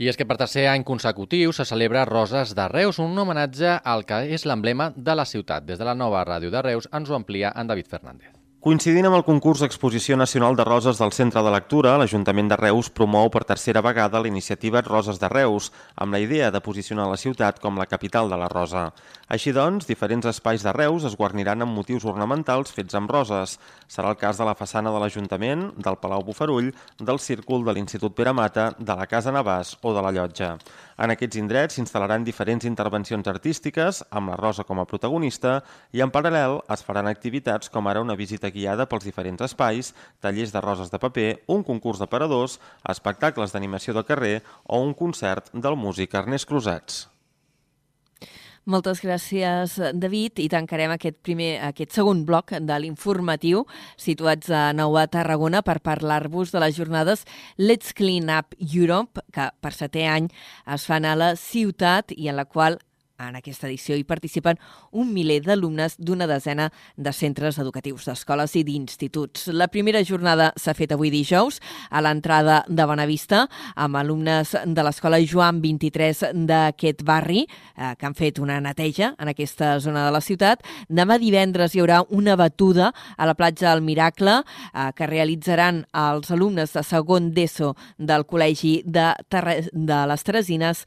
I 0.00 0.08
és 0.08 0.16
que 0.16 0.24
per 0.24 0.38
tercer 0.40 0.62
any 0.70 0.84
consecutiu 0.88 1.52
se 1.52 1.66
celebra 1.68 2.06
Roses 2.08 2.54
de 2.56 2.68
Reus, 2.72 3.02
un 3.04 3.18
homenatge 3.20 3.76
al 3.84 4.06
que 4.08 4.22
és 4.32 4.48
l'emblema 4.48 4.88
de 4.96 5.18
la 5.20 5.28
ciutat. 5.28 5.68
Des 5.68 5.76
de 5.76 5.84
la 5.84 5.98
nova 6.06 6.24
ràdio 6.24 6.48
de 6.54 6.64
Reus 6.70 6.88
ens 6.88 7.12
ho 7.12 7.20
amplia 7.20 7.52
en 7.52 7.68
David 7.68 7.92
Fernández. 7.92 8.39
Coincidint 8.60 9.06
amb 9.08 9.16
el 9.16 9.22
concurs 9.24 9.62
Exposició 9.64 10.18
Nacional 10.20 10.52
de 10.52 10.66
Roses 10.68 10.98
del 11.00 11.14
Centre 11.16 11.40
de 11.40 11.48
Lectura, 11.48 11.94
l'Ajuntament 11.96 12.50
de 12.50 12.58
Reus 12.60 12.90
promou 12.92 13.30
per 13.32 13.40
tercera 13.48 13.80
vegada 13.80 14.20
la 14.20 14.28
iniciativa 14.28 14.82
Roses 14.84 15.16
de 15.16 15.30
Reus, 15.32 15.70
amb 15.96 16.12
la 16.12 16.20
idea 16.20 16.50
de 16.52 16.60
posicionar 16.60 17.06
la 17.08 17.16
ciutat 17.16 17.56
com 17.62 17.80
la 17.80 17.86
capital 17.88 18.28
de 18.28 18.36
la 18.36 18.50
rosa. 18.52 18.90
Així 19.32 19.54
doncs, 19.56 19.86
diferents 19.88 20.28
espais 20.28 20.60
de 20.60 20.74
Reus 20.76 21.06
es 21.08 21.16
guarniran 21.16 21.64
amb 21.64 21.72
motius 21.72 22.04
ornamentals 22.04 22.74
fets 22.76 22.98
amb 23.00 23.08
roses. 23.08 23.56
Serà 23.88 24.12
el 24.12 24.20
cas 24.20 24.36
de 24.36 24.44
la 24.44 24.54
façana 24.58 24.92
de 24.92 25.00
l'Ajuntament, 25.00 25.70
del 25.80 25.96
Palau 25.96 26.20
Bufarull, 26.28 26.68
del 27.00 27.22
Círcul 27.24 27.64
de 27.64 27.72
l'Institut 27.72 28.12
Pere 28.12 28.36
Mata, 28.36 28.74
de 28.76 28.98
la 28.98 29.08
Casa 29.08 29.32
Navàs 29.32 29.78
o 29.80 29.94
de 29.96 30.04
la 30.04 30.12
Llotja. 30.12 30.52
En 31.00 31.08
aquests 31.14 31.38
indrets 31.40 31.78
s'instal·laran 31.78 32.26
diferents 32.28 32.66
intervencions 32.68 33.24
artístiques, 33.32 34.02
amb 34.10 34.34
la 34.34 34.36
rosa 34.36 34.68
com 34.68 34.82
a 34.82 34.84
protagonista, 34.84 35.62
i 35.96 36.04
en 36.04 36.12
paral·lel 36.12 36.58
es 36.68 36.84
faran 36.84 37.08
activitats 37.08 37.72
com 37.72 37.88
ara 37.88 38.04
una 38.04 38.18
visita 38.20 38.49
guiada 38.54 38.88
pels 38.90 39.06
diferents 39.06 39.46
espais, 39.46 39.94
tallers 40.20 40.52
de 40.54 40.64
roses 40.64 40.90
de 40.90 41.00
paper, 41.02 41.30
un 41.48 41.64
concurs 41.66 42.02
de 42.02 42.10
paradors, 42.10 42.58
espectacles 42.88 43.54
d'animació 43.54 43.94
de 43.96 44.04
carrer 44.04 44.36
o 44.66 44.82
un 44.82 44.94
concert 44.94 45.52
del 45.54 45.78
músic 45.78 46.14
Ernest 46.14 46.48
Cruzats. 46.48 47.06
Moltes 48.70 49.00
gràcies, 49.00 49.78
David, 49.96 50.38
i 50.44 50.48
tancarem 50.52 50.92
aquest, 50.92 51.16
primer, 51.24 51.54
aquest 51.70 51.96
segon 51.96 52.20
bloc 52.28 52.52
de 52.60 52.76
l'informatiu 52.78 53.64
situats 53.98 54.52
a 54.52 54.68
Nou 54.76 54.98
a 55.00 55.06
Tarragona 55.08 55.62
per 55.64 55.78
parlar-vos 55.80 56.52
de 56.52 56.60
les 56.60 56.76
jornades 56.76 57.24
Let's 57.56 57.94
Clean 57.96 58.28
Up 58.28 58.54
Europe, 58.60 59.24
que 59.32 59.48
per 59.64 59.72
setè 59.74 60.04
any 60.12 60.28
es 60.68 60.84
fan 60.86 61.08
a 61.08 61.16
la 61.16 61.32
ciutat 61.40 62.12
i 62.12 62.28
en 62.28 62.36
la 62.36 62.44
qual 62.44 62.78
en 63.28 63.36
aquesta 63.36 63.68
edició 63.68 63.96
hi 63.96 64.04
participen 64.08 64.58
un 64.92 65.12
miler 65.12 65.40
d'alumnes 65.44 65.96
d'una 65.98 66.26
desena 66.30 66.70
de 66.96 67.12
centres 67.12 67.58
educatius, 67.60 68.06
d'escoles 68.08 68.56
i 68.56 68.64
d'instituts. 68.64 69.48
La 69.52 69.68
primera 69.68 70.02
jornada 70.04 70.50
s'ha 70.56 70.74
fet 70.76 70.94
avui 70.94 71.12
dijous 71.12 71.60
a 71.90 72.02
l'entrada 72.04 72.62
de 72.68 72.86
Bonavista 72.86 73.46
amb 73.76 74.00
alumnes 74.00 74.54
de 74.64 74.84
l'escola 74.86 75.20
Joan 75.20 75.60
23 75.62 76.24
d'aquest 76.48 77.04
barri 77.06 77.44
eh, 77.44 77.94
que 77.98 78.08
han 78.08 78.16
fet 78.16 78.40
una 78.40 78.60
neteja 78.60 79.14
en 79.18 79.32
aquesta 79.32 79.76
zona 79.80 80.06
de 80.06 80.14
la 80.14 80.22
ciutat. 80.24 80.64
Demà 80.88 81.18
divendres 81.20 81.74
hi 81.74 81.84
haurà 81.84 82.02
una 82.08 82.36
batuda 82.40 82.90
a 83.16 83.28
la 83.28 83.36
platja 83.38 83.70
del 83.70 83.84
Miracle 83.84 84.40
eh, 84.40 84.90
que 84.96 85.10
realitzaran 85.10 85.84
els 85.92 86.30
alumnes 86.30 86.74
de 86.76 86.84
segon 86.86 87.30
d'ESO 87.34 87.74
del 87.98 88.26
Col·legi 88.26 88.80
de, 88.84 89.10
Terre 89.28 89.60
de 89.72 90.04
les 90.10 90.24
Teresines 90.26 90.84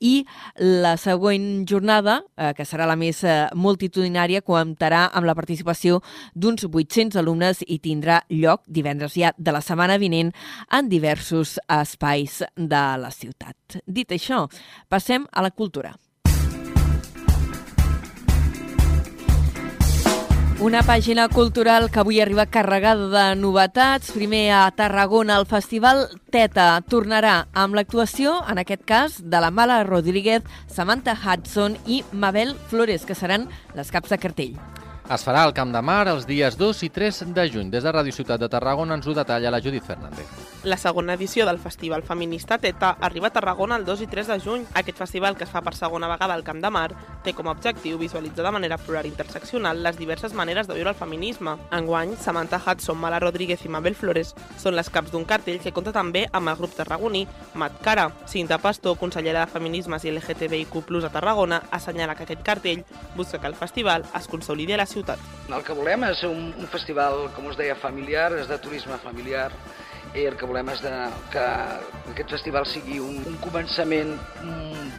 i 0.00 0.24
la 0.58 0.96
següent 1.00 1.64
jornada, 1.68 2.20
eh, 2.36 2.52
que 2.56 2.66
serà 2.66 2.86
la 2.86 2.96
més 2.96 3.22
eh, 3.24 3.48
multitudinària, 3.54 4.44
comptarà 4.44 5.08
amb 5.12 5.28
la 5.28 5.36
participació 5.38 6.00
d'uns 6.34 6.66
800 6.68 7.18
alumnes 7.20 7.64
i 7.66 7.78
tindrà 7.78 8.22
lloc 8.30 8.64
divendres 8.66 9.18
ja 9.18 9.34
de 9.36 9.54
la 9.54 9.62
setmana 9.64 9.98
vinent 9.98 10.32
en 10.70 10.88
diversos 10.88 11.58
espais 11.68 12.42
de 12.56 12.86
la 13.00 13.10
ciutat. 13.10 13.80
Dit 13.86 14.12
això, 14.14 14.46
passem 14.88 15.28
a 15.32 15.42
la 15.42 15.50
cultura. 15.50 15.94
Una 20.64 20.80
pàgina 20.80 21.26
cultural 21.28 21.90
que 21.92 21.98
avui 22.00 22.22
arriba 22.24 22.46
carregada 22.48 23.10
de 23.12 23.24
novetats. 23.36 24.14
Primer 24.16 24.46
a 24.56 24.62
Tarragona, 24.72 25.36
el 25.36 25.44
Festival 25.44 26.06
Teta 26.32 26.78
tornarà 26.88 27.34
amb 27.52 27.76
l'actuació, 27.76 28.38
en 28.48 28.62
aquest 28.62 28.86
cas, 28.88 29.18
de 29.20 29.42
la 29.44 29.50
Mala 29.52 29.82
Rodríguez, 29.84 30.40
Samantha 30.72 31.12
Hudson 31.20 31.76
i 31.84 32.00
Mabel 32.12 32.56
Flores, 32.72 33.04
que 33.04 33.18
seran 33.18 33.44
les 33.76 33.92
caps 33.92 34.16
de 34.16 34.20
cartell. 34.24 34.56
Es 35.04 35.20
farà 35.20 35.42
al 35.44 35.52
Camp 35.52 35.68
de 35.68 35.82
Mar 35.84 36.06
els 36.08 36.24
dies 36.24 36.54
2 36.56 36.78
i 36.86 36.88
3 36.88 37.18
de 37.36 37.42
juny. 37.52 37.68
Des 37.68 37.84
de 37.84 37.92
Ràdio 37.92 38.12
Ciutat 38.16 38.40
de 38.40 38.48
Tarragona 38.48 38.96
ens 38.96 39.04
ho 39.04 39.12
detalla 39.12 39.50
la 39.52 39.60
Judit 39.60 39.84
Fernández. 39.84 40.24
La 40.64 40.78
segona 40.80 41.12
edició 41.12 41.44
del 41.44 41.58
Festival 41.60 42.02
Feminista 42.02 42.56
Teta 42.56 42.94
arriba 42.98 43.28
a 43.28 43.34
Tarragona 43.34 43.76
el 43.76 43.84
2 43.84 44.00
i 44.00 44.06
3 44.08 44.30
de 44.32 44.38
juny. 44.40 44.62
Aquest 44.72 44.96
festival, 44.96 45.36
que 45.36 45.44
es 45.44 45.50
fa 45.52 45.60
per 45.60 45.74
segona 45.76 46.08
vegada 46.08 46.32
al 46.32 46.42
Camp 46.42 46.62
de 46.62 46.70
Mar, 46.72 46.94
té 47.22 47.34
com 47.36 47.50
a 47.50 47.52
objectiu 47.52 47.98
visualitzar 48.00 48.46
de 48.46 48.52
manera 48.56 48.78
plural 48.80 49.04
i 49.04 49.12
interseccional 49.12 49.82
les 49.84 49.98
diverses 50.00 50.32
maneres 50.32 50.70
de 50.70 50.78
viure 50.78 50.94
el 50.94 50.96
feminisme. 50.96 51.58
Enguany, 51.70 52.16
Samantha 52.16 52.62
Hudson, 52.64 52.96
Mala 52.96 53.20
Rodríguez 53.20 53.66
i 53.66 53.68
Mabel 53.68 53.94
Flores 54.00 54.32
són 54.56 54.72
les 54.72 54.88
caps 54.88 55.12
d'un 55.12 55.28
cartell 55.28 55.60
que 55.60 55.74
compta 55.76 55.92
també 55.92 56.24
amb 56.32 56.48
el 56.48 56.56
grup 56.56 56.72
tarragoní 56.78 57.26
Mat 57.60 57.76
Cara. 57.84 58.08
Cinta 58.24 58.56
Pastor, 58.56 58.96
consellera 58.96 59.44
de 59.44 59.52
Feminismes 59.52 60.08
i 60.08 60.16
LGTBIQ+, 60.16 60.80
a 61.04 61.12
Tarragona, 61.12 61.60
assenyala 61.70 62.16
que 62.16 62.24
aquest 62.24 62.42
cartell 62.42 62.86
busca 63.14 63.38
que 63.38 63.52
el 63.52 63.60
festival 63.60 64.08
es 64.16 64.32
consolidi 64.32 64.72
a 64.72 64.80
la 64.80 64.88
ciutat. 64.94 65.22
El 65.50 65.64
que 65.66 65.76
volem 65.76 66.06
és 66.08 66.22
un, 66.28 66.52
un 66.56 66.70
festival, 66.72 67.26
com 67.36 67.50
us 67.50 67.58
deia, 67.60 67.76
familiar, 67.76 68.30
és 68.38 68.48
de 68.50 68.58
turisme 68.62 68.96
familiar, 69.02 69.50
i 70.14 70.24
el 70.28 70.36
que 70.38 70.46
volem 70.46 70.70
és 70.70 70.82
de, 70.84 70.92
que 71.32 71.44
aquest 72.14 72.36
festival 72.36 72.68
sigui 72.70 73.00
un, 73.02 73.18
un 73.26 73.36
començament 73.42 74.14
mm, 74.44 74.92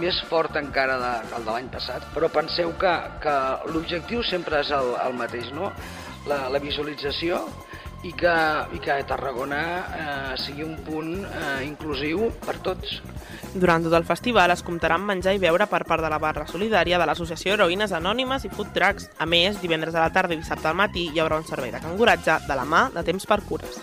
més 0.00 0.20
fort 0.30 0.56
encara 0.56 0.96
de, 1.00 1.12
el 1.36 1.44
de 1.44 1.52
l'any 1.52 1.68
passat, 1.72 2.06
però 2.14 2.30
penseu 2.32 2.72
que, 2.80 2.94
que 3.24 3.36
l'objectiu 3.74 4.24
sempre 4.24 4.62
és 4.64 4.72
el, 4.72 4.94
el 5.04 5.16
mateix, 5.20 5.52
no? 5.56 5.70
la, 6.30 6.46
la 6.52 6.62
visualització 6.62 7.42
i 8.04 8.12
que, 8.12 8.34
i 8.76 8.80
que 8.84 8.98
Tarragona 9.08 9.62
eh, 9.80 10.36
sigui 10.40 10.64
un 10.66 10.76
punt 10.84 11.14
eh, 11.24 11.64
inclusiu 11.64 12.28
per 12.44 12.58
tots. 12.64 13.00
Durant 13.54 13.86
tot 13.86 13.96
el 13.96 14.06
festival 14.08 14.52
es 14.54 14.64
comptarà 14.66 14.98
amb 14.98 15.08
menjar 15.12 15.34
i 15.36 15.42
beure 15.42 15.66
per 15.70 15.84
part 15.88 16.04
de 16.04 16.12
la 16.12 16.20
barra 16.22 16.46
solidària 16.50 17.00
de 17.00 17.08
l'Associació 17.08 17.56
Heroïnes 17.56 17.96
Anònimes 17.96 18.44
i 18.44 18.52
Food 18.52 18.74
Trucks. 18.76 19.10
A 19.18 19.28
més, 19.30 19.60
divendres 19.62 19.96
a 19.96 20.04
la 20.04 20.12
tarda 20.14 20.36
i 20.36 20.42
dissabte 20.42 20.68
al 20.70 20.80
matí 20.80 21.08
hi 21.10 21.22
haurà 21.22 21.40
un 21.40 21.48
servei 21.48 21.72
de 21.72 21.82
canguratge 21.84 22.42
de 22.48 22.58
la 22.58 22.68
mà 22.68 22.88
de 22.94 23.06
Temps 23.06 23.30
per 23.30 23.40
Cures. 23.48 23.80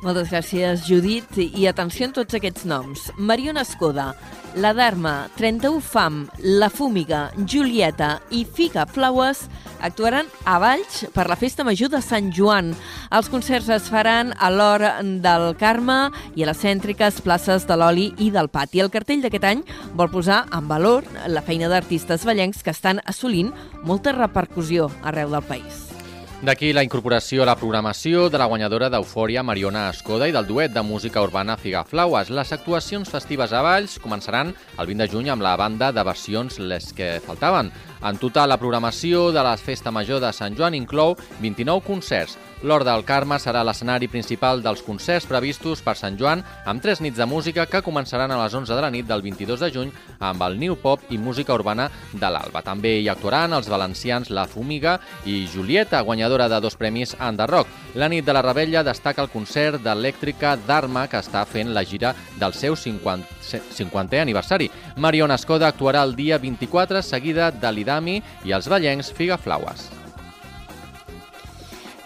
Moltes 0.00 0.30
gràcies, 0.32 0.86
Judit. 0.88 1.34
I 1.36 1.66
atenció 1.68 2.06
a 2.08 2.14
tots 2.16 2.36
aquests 2.38 2.64
noms. 2.64 3.10
Mariona 3.18 3.66
Escoda, 3.66 4.14
la 4.56 4.72
Dharma, 4.72 5.28
31 5.36 5.82
Fam, 5.84 6.22
La 6.40 6.70
Fúmiga, 6.72 7.26
Julieta 7.44 8.14
i 8.32 8.46
Fica 8.48 8.86
Flowers 8.88 9.44
actuaran 9.84 10.30
a 10.48 10.56
Valls 10.58 11.04
per 11.12 11.26
la 11.28 11.36
Festa 11.36 11.68
Major 11.68 11.92
de 11.92 12.00
Sant 12.00 12.32
Joan. 12.32 12.72
Els 13.12 13.28
concerts 13.28 13.68
es 13.76 13.92
faran 13.92 14.32
a 14.40 14.48
l'hora 14.48 14.96
del 15.04 15.50
Carme 15.60 16.00
i 16.32 16.46
a 16.46 16.48
les 16.48 16.64
cèntriques 16.64 17.20
places 17.20 17.68
de 17.68 17.76
l'Oli 17.76 18.08
i 18.16 18.32
del 18.32 18.48
Pati. 18.48 18.80
El 18.80 18.90
cartell 18.90 19.20
d'aquest 19.20 19.44
any 19.52 19.64
vol 19.92 20.08
posar 20.08 20.46
en 20.48 20.64
valor 20.68 21.04
la 21.28 21.44
feina 21.44 21.68
d'artistes 21.68 22.24
ballencs 22.24 22.64
que 22.64 22.72
estan 22.72 23.04
assolint 23.04 23.52
molta 23.84 24.16
repercussió 24.16 24.88
arreu 25.04 25.28
del 25.36 25.44
país. 25.44 25.99
D'aquí 26.40 26.70
la 26.72 26.80
incorporació 26.80 27.42
a 27.44 27.46
la 27.50 27.54
programació 27.60 28.30
de 28.32 28.38
la 28.40 28.46
guanyadora 28.48 28.88
d'Eufòria 28.88 29.42
Mariona 29.44 29.82
Escoda 29.92 30.24
i 30.24 30.32
del 30.32 30.46
duet 30.48 30.72
de 30.72 30.80
música 30.80 31.20
urbana 31.20 31.58
Figaflaues. 31.60 32.30
Les 32.32 32.52
actuacions 32.56 33.10
festives 33.12 33.52
a 33.52 33.60
Valls 33.60 33.98
començaran 34.00 34.54
el 34.78 34.88
20 34.88 35.04
de 35.04 35.08
juny 35.12 35.28
amb 35.28 35.44
la 35.44 35.52
banda 35.60 35.90
de 35.92 36.04
versions 36.08 36.56
Les 36.56 36.94
que 36.96 37.10
faltaven. 37.26 37.68
En 38.00 38.16
total, 38.16 38.48
la 38.48 38.56
programació 38.56 39.28
de 39.36 39.44
la 39.44 39.58
Festa 39.60 39.92
Major 39.92 40.24
de 40.24 40.32
Sant 40.32 40.56
Joan 40.56 40.78
inclou 40.78 41.12
29 41.42 41.84
concerts, 41.84 42.38
L'Hort 42.62 42.84
del 42.84 43.06
Carme 43.08 43.38
serà 43.40 43.62
l'escenari 43.64 44.04
principal 44.12 44.60
dels 44.60 44.82
concerts 44.84 45.24
previstos 45.24 45.80
per 45.80 45.94
Sant 45.96 46.18
Joan, 46.20 46.42
amb 46.68 46.82
tres 46.84 47.00
nits 47.00 47.16
de 47.16 47.24
música 47.24 47.64
que 47.64 47.80
començaran 47.80 48.28
a 48.34 48.36
les 48.42 48.52
11 48.52 48.74
de 48.76 48.82
la 48.84 48.90
nit 48.92 49.06
del 49.08 49.22
22 49.24 49.62
de 49.64 49.70
juny 49.72 49.92
amb 50.18 50.42
el 50.44 50.58
New 50.60 50.76
Pop 50.82 51.06
i 51.08 51.16
música 51.16 51.54
urbana 51.56 51.86
de 52.12 52.28
l'Alba. 52.28 52.60
També 52.60 52.98
hi 53.00 53.08
actuaran 53.08 53.56
els 53.56 53.70
valencians 53.72 54.28
La 54.28 54.44
Fumiga 54.44 54.98
i 55.24 55.46
Julieta, 55.48 56.02
guanyadora 56.04 56.50
de 56.52 56.58
dos 56.60 56.76
premis 56.76 57.14
en 57.18 57.38
The 57.40 57.46
Rock. 57.48 57.70
La 57.94 58.10
nit 58.12 58.28
de 58.28 58.34
la 58.36 58.42
Rebella 58.44 58.84
destaca 58.84 59.24
el 59.24 59.32
concert 59.32 59.80
d'Elèctrica 59.80 60.58
d'Arma, 60.66 61.06
que 61.08 61.22
està 61.24 61.46
fent 61.48 61.72
la 61.72 61.84
gira 61.84 62.12
del 62.36 62.52
seu 62.52 62.76
50, 62.76 63.64
50è 63.78 64.20
aniversari. 64.20 64.68
Mariona 65.00 65.40
Escoda 65.40 65.72
actuarà 65.72 66.04
el 66.04 66.12
dia 66.14 66.36
24, 66.36 67.00
seguida 67.00 67.48
de 67.50 67.72
l'Idami 67.72 68.20
i 68.44 68.52
els 68.52 68.68
ballencs 68.68 69.14
Figaflaues. 69.16 69.99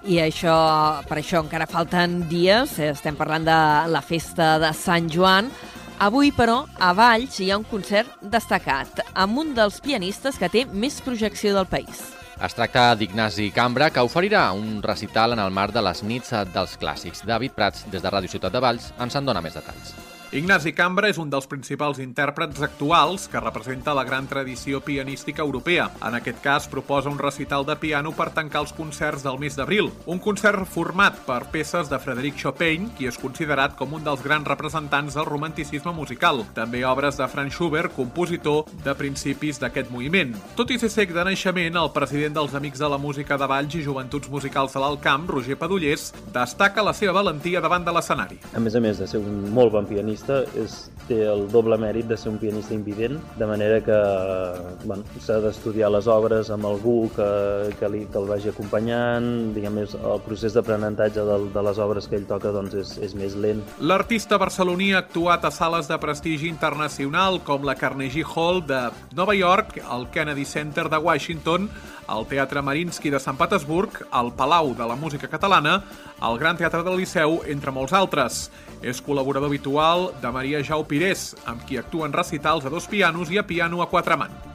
I 0.04 0.18
això, 0.20 0.54
per 1.08 1.16
això 1.16 1.40
encara 1.40 1.64
falten 1.64 2.18
dies, 2.28 2.74
estem 2.90 3.16
parlant 3.16 3.46
de 3.46 3.60
la 3.88 4.02
festa 4.04 4.58
de 4.60 4.68
Sant 4.76 5.08
Joan. 5.08 5.48
Avui, 6.04 6.28
però, 6.36 6.58
a 6.76 6.92
Valls 6.92 7.38
hi 7.40 7.48
ha 7.48 7.56
un 7.56 7.64
concert 7.64 8.10
destacat 8.20 9.00
amb 9.14 9.40
un 9.40 9.54
dels 9.56 9.80
pianistes 9.80 10.36
que 10.36 10.50
té 10.52 10.66
més 10.68 11.00
projecció 11.00 11.54
del 11.56 11.70
país. 11.70 12.04
Es 12.36 12.52
tracta 12.52 12.90
d'Ignasi 12.98 13.48
Cambra, 13.54 13.88
que 13.94 14.04
oferirà 14.04 14.50
un 14.52 14.82
recital 14.84 15.32
en 15.32 15.40
el 15.40 15.54
marc 15.54 15.72
de 15.72 15.84
les 15.86 16.02
nits 16.04 16.34
dels 16.52 16.76
clàssics. 16.76 17.24
David 17.24 17.56
Prats, 17.56 17.86
des 17.88 18.04
de 18.04 18.12
Ràdio 18.12 18.28
Ciutat 18.28 18.52
de 18.52 18.60
Valls, 18.60 18.92
ens 19.00 19.16
en 19.16 19.24
dona 19.24 19.40
més 19.40 19.56
detalls. 19.56 19.94
Ignasi 20.34 20.72
Cambra 20.74 21.06
és 21.06 21.18
un 21.22 21.28
dels 21.30 21.44
principals 21.46 22.00
intèrprets 22.02 22.58
actuals 22.66 23.28
que 23.30 23.38
representa 23.38 23.92
la 23.94 24.02
gran 24.02 24.26
tradició 24.26 24.80
pianística 24.82 25.44
europea. 25.44 25.84
En 26.02 26.16
aquest 26.18 26.40
cas, 26.42 26.64
proposa 26.66 27.06
un 27.06 27.20
recital 27.20 27.62
de 27.62 27.76
piano 27.78 28.10
per 28.10 28.32
tancar 28.34 28.64
els 28.64 28.72
concerts 28.74 29.22
del 29.22 29.38
mes 29.38 29.54
d'abril. 29.54 29.92
Un 30.10 30.18
concert 30.18 30.66
format 30.66 31.20
per 31.22 31.52
peces 31.52 31.86
de 31.86 32.00
Frederic 32.02 32.34
Chopin, 32.42 32.88
qui 32.98 33.06
és 33.06 33.18
considerat 33.22 33.76
com 33.78 33.94
un 33.94 34.02
dels 34.02 34.24
grans 34.26 34.50
representants 34.50 35.14
del 35.14 35.28
romanticisme 35.28 35.92
musical. 35.94 36.42
També 36.58 36.82
obres 36.82 37.14
de 37.22 37.30
Franz 37.30 37.54
Schubert, 37.54 37.94
compositor 37.94 38.66
de 38.82 38.96
principis 38.98 39.62
d'aquest 39.62 39.94
moviment. 39.94 40.34
Tot 40.58 40.74
i 40.74 40.80
ser 40.82 40.90
sec 40.90 41.14
de 41.14 41.28
naixement, 41.30 41.78
el 41.78 41.92
president 41.94 42.34
dels 42.40 42.58
Amics 42.58 42.82
de 42.82 42.90
la 42.90 42.98
Música 42.98 43.38
de 43.38 43.50
Valls 43.54 43.78
i 43.78 43.84
Joventuts 43.86 44.34
Musicals 44.34 44.74
de 44.74 44.82
l'Alt 44.82 44.98
Camp, 45.06 45.30
Roger 45.30 45.60
Padullers, 45.62 46.10
destaca 46.34 46.82
la 46.82 46.98
seva 46.98 47.14
valentia 47.22 47.62
davant 47.62 47.86
de 47.86 47.94
l'escenari. 47.94 48.42
A 48.50 48.58
més 48.58 48.74
a 48.74 48.82
més 48.82 48.98
de 48.98 49.06
ser 49.06 49.22
un 49.22 49.44
molt 49.54 49.70
bon 49.78 49.86
pianista, 49.86 50.23
pianista 50.24 50.58
és, 50.58 50.90
té 51.04 51.18
el 51.28 51.48
doble 51.52 51.76
mèrit 51.76 52.06
de 52.08 52.16
ser 52.16 52.30
un 52.30 52.38
pianista 52.38 52.72
invident, 52.72 53.18
de 53.36 53.46
manera 53.46 53.80
que 53.84 53.96
bueno, 54.86 55.04
s'ha 55.20 55.36
d'estudiar 55.40 55.90
les 55.92 56.06
obres 56.08 56.50
amb 56.50 56.64
algú 56.64 57.10
que, 57.14 57.74
que, 57.78 57.88
li, 57.88 58.06
que 58.08 58.18
el 58.18 58.28
vagi 58.28 58.48
acompanyant, 58.48 59.52
diguem, 59.54 59.82
és, 59.84 59.94
el 59.94 60.22
procés 60.24 60.54
d'aprenentatge 60.56 61.20
de, 61.20 61.38
de 61.52 61.64
les 61.68 61.78
obres 61.78 62.08
que 62.08 62.16
ell 62.16 62.24
toca 62.26 62.52
doncs, 62.54 62.74
és, 62.74 62.94
és 63.04 63.14
més 63.14 63.36
lent. 63.36 63.60
L'artista 63.80 64.38
barceloní 64.40 64.94
ha 64.94 65.02
actuat 65.04 65.44
a 65.44 65.52
sales 65.52 65.90
de 65.90 65.98
prestigi 66.00 66.48
internacional 66.48 67.42
com 67.44 67.64
la 67.64 67.76
Carnegie 67.76 68.24
Hall 68.24 68.64
de 68.64 68.86
Nova 69.12 69.36
York, 69.36 69.82
el 69.84 70.08
Kennedy 70.14 70.48
Center 70.48 70.88
de 70.88 70.98
Washington, 71.04 71.68
el 72.08 72.26
Teatre 72.28 72.62
Marinsky 72.62 73.10
de 73.12 73.20
Sant 73.20 73.36
Petersburg, 73.40 74.04
el 74.12 74.32
Palau 74.36 74.74
de 74.76 74.88
la 74.88 74.96
Música 74.96 75.28
Catalana, 75.28 75.82
el 76.24 76.38
Gran 76.38 76.56
Teatre 76.56 76.82
del 76.84 76.98
Liceu, 77.00 77.40
entre 77.48 77.72
molts 77.72 77.92
altres. 77.96 78.48
És 78.84 79.00
col·laborador 79.00 79.48
habitual 79.48 80.10
de 80.22 80.32
Maria 80.34 80.62
Jau 80.62 80.82
Pirés, 80.88 81.32
amb 81.46 81.62
qui 81.66 81.78
actuen 81.80 82.12
recitals 82.12 82.66
a 82.66 82.72
dos 82.72 82.88
pianos 82.90 83.30
i 83.30 83.38
a 83.38 83.46
piano 83.46 83.82
a 83.82 83.88
quatre 83.90 84.18
mans. 84.20 84.54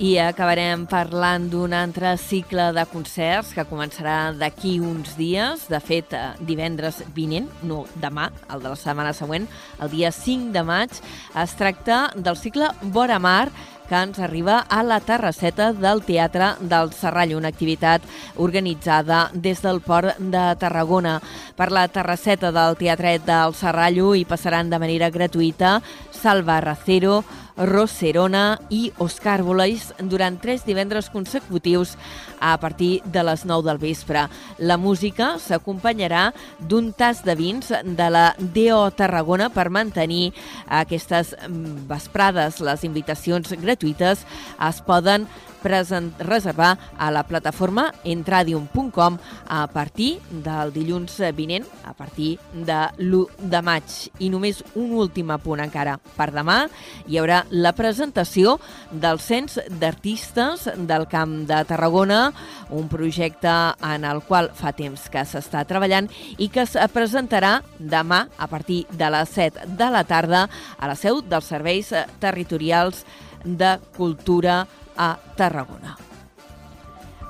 I 0.00 0.14
acabarem 0.16 0.86
parlant 0.88 1.50
d'un 1.52 1.74
altre 1.76 2.14
cicle 2.16 2.70
de 2.72 2.86
concerts 2.88 3.50
que 3.52 3.66
començarà 3.68 4.30
d'aquí 4.32 4.78
uns 4.80 5.12
dies, 5.18 5.66
de 5.68 5.80
fet, 5.84 6.14
eh, 6.16 6.30
divendres 6.40 7.02
vinent, 7.12 7.50
no 7.68 7.82
demà, 8.00 8.30
el 8.48 8.64
de 8.64 8.72
la 8.72 8.78
setmana 8.80 9.12
següent, 9.12 9.44
el 9.76 9.90
dia 9.92 10.08
5 10.10 10.54
de 10.56 10.62
maig. 10.64 11.02
Es 11.36 11.52
tracta 11.52 12.06
del 12.16 12.40
cicle 12.40 12.70
Vora 12.80 13.18
Mar, 13.20 13.50
que 13.90 13.98
ens 13.98 14.20
arriba 14.22 14.60
a 14.70 14.84
la 14.86 15.00
terrasseta 15.02 15.72
del 15.74 16.04
Teatre 16.06 16.52
del 16.60 16.92
Serrall, 16.94 17.32
una 17.34 17.50
activitat 17.50 18.04
organitzada 18.38 19.24
des 19.34 19.58
del 19.64 19.80
Port 19.82 20.20
de 20.22 20.44
Tarragona. 20.62 21.16
Per 21.58 21.72
la 21.74 21.88
terrasseta 21.90 22.52
del 22.54 22.78
Teatret 22.78 23.26
del 23.26 23.56
Serrallo 23.58 24.12
hi 24.14 24.22
passaran 24.30 24.70
de 24.70 24.78
manera 24.78 25.10
gratuïta 25.10 25.80
Salva 26.14 26.60
Racero, 26.62 27.24
Roserona 27.60 28.58
i 28.72 28.90
Oscar 28.98 29.42
Bolais 29.44 29.90
durant 30.00 30.38
tres 30.40 30.64
divendres 30.64 31.10
consecutius 31.12 31.96
a 32.40 32.56
partir 32.60 33.02
de 33.04 33.24
les 33.26 33.44
9 33.44 33.68
del 33.68 33.78
vespre. 33.78 34.26
La 34.58 34.78
música 34.80 35.34
s'acompanyarà 35.38 36.30
d'un 36.58 36.92
tas 36.92 37.22
de 37.24 37.36
vins 37.36 37.68
de 37.84 38.08
la 38.10 38.30
DO 38.38 38.80
Tarragona 38.96 39.50
per 39.52 39.68
mantenir 39.70 40.32
aquestes 40.66 41.34
mm, 41.36 41.86
vesprades. 41.90 42.60
Les 42.64 42.84
invitacions 42.88 43.54
gratuïtes 43.60 44.24
es 44.24 44.82
poden 44.86 45.28
present, 45.60 46.12
reservar 46.18 46.78
a 46.98 47.10
la 47.10 47.22
plataforma 47.28 47.90
entradium.com 48.04 49.18
a 49.48 49.66
partir 49.68 50.18
del 50.30 50.72
dilluns 50.72 51.20
vinent, 51.36 51.66
a 51.84 51.92
partir 51.94 52.38
de 52.52 52.80
l'1 52.98 53.50
de 53.52 53.62
maig. 53.62 53.96
I 54.18 54.30
només 54.32 54.62
un 54.74 54.96
últim 54.98 55.30
apunt 55.30 55.62
encara. 55.62 55.98
Per 56.16 56.30
demà 56.32 56.62
hi 57.06 57.20
haurà 57.20 57.44
la 57.50 57.72
presentació 57.76 58.58
del 58.90 59.20
Cens 59.20 59.58
d'Artistes 59.80 60.68
del 60.88 61.06
Camp 61.10 61.46
de 61.50 61.60
Tarragona, 61.68 62.32
un 62.70 62.88
projecte 62.88 63.52
en 63.86 64.06
el 64.08 64.22
qual 64.26 64.50
fa 64.54 64.72
temps 64.72 65.08
que 65.12 65.24
s'està 65.26 65.64
treballant 65.68 66.08
i 66.38 66.48
que 66.48 66.64
es 66.64 66.76
presentarà 66.94 67.58
demà 67.78 68.24
a 68.38 68.48
partir 68.50 68.84
de 68.90 69.10
les 69.10 69.34
7 69.36 69.66
de 69.78 69.90
la 69.90 70.04
tarda 70.04 70.46
a 70.78 70.90
la 70.90 70.96
seu 70.98 71.20
dels 71.22 71.50
serveis 71.50 71.92
territorials 72.22 73.04
de 73.44 73.78
cultura 73.96 74.64
a 74.96 75.14
Tarragona. 75.36 75.96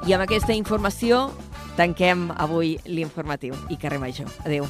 I 0.09 0.15
amb 0.17 0.25
aquesta 0.25 0.57
informació 0.57 1.29
tanquem 1.77 2.31
avui 2.37 2.79
l'informatiu 2.89 3.57
i 3.69 3.77
carrer 3.81 4.01
Major. 4.01 4.33
Adéu. 4.45 4.69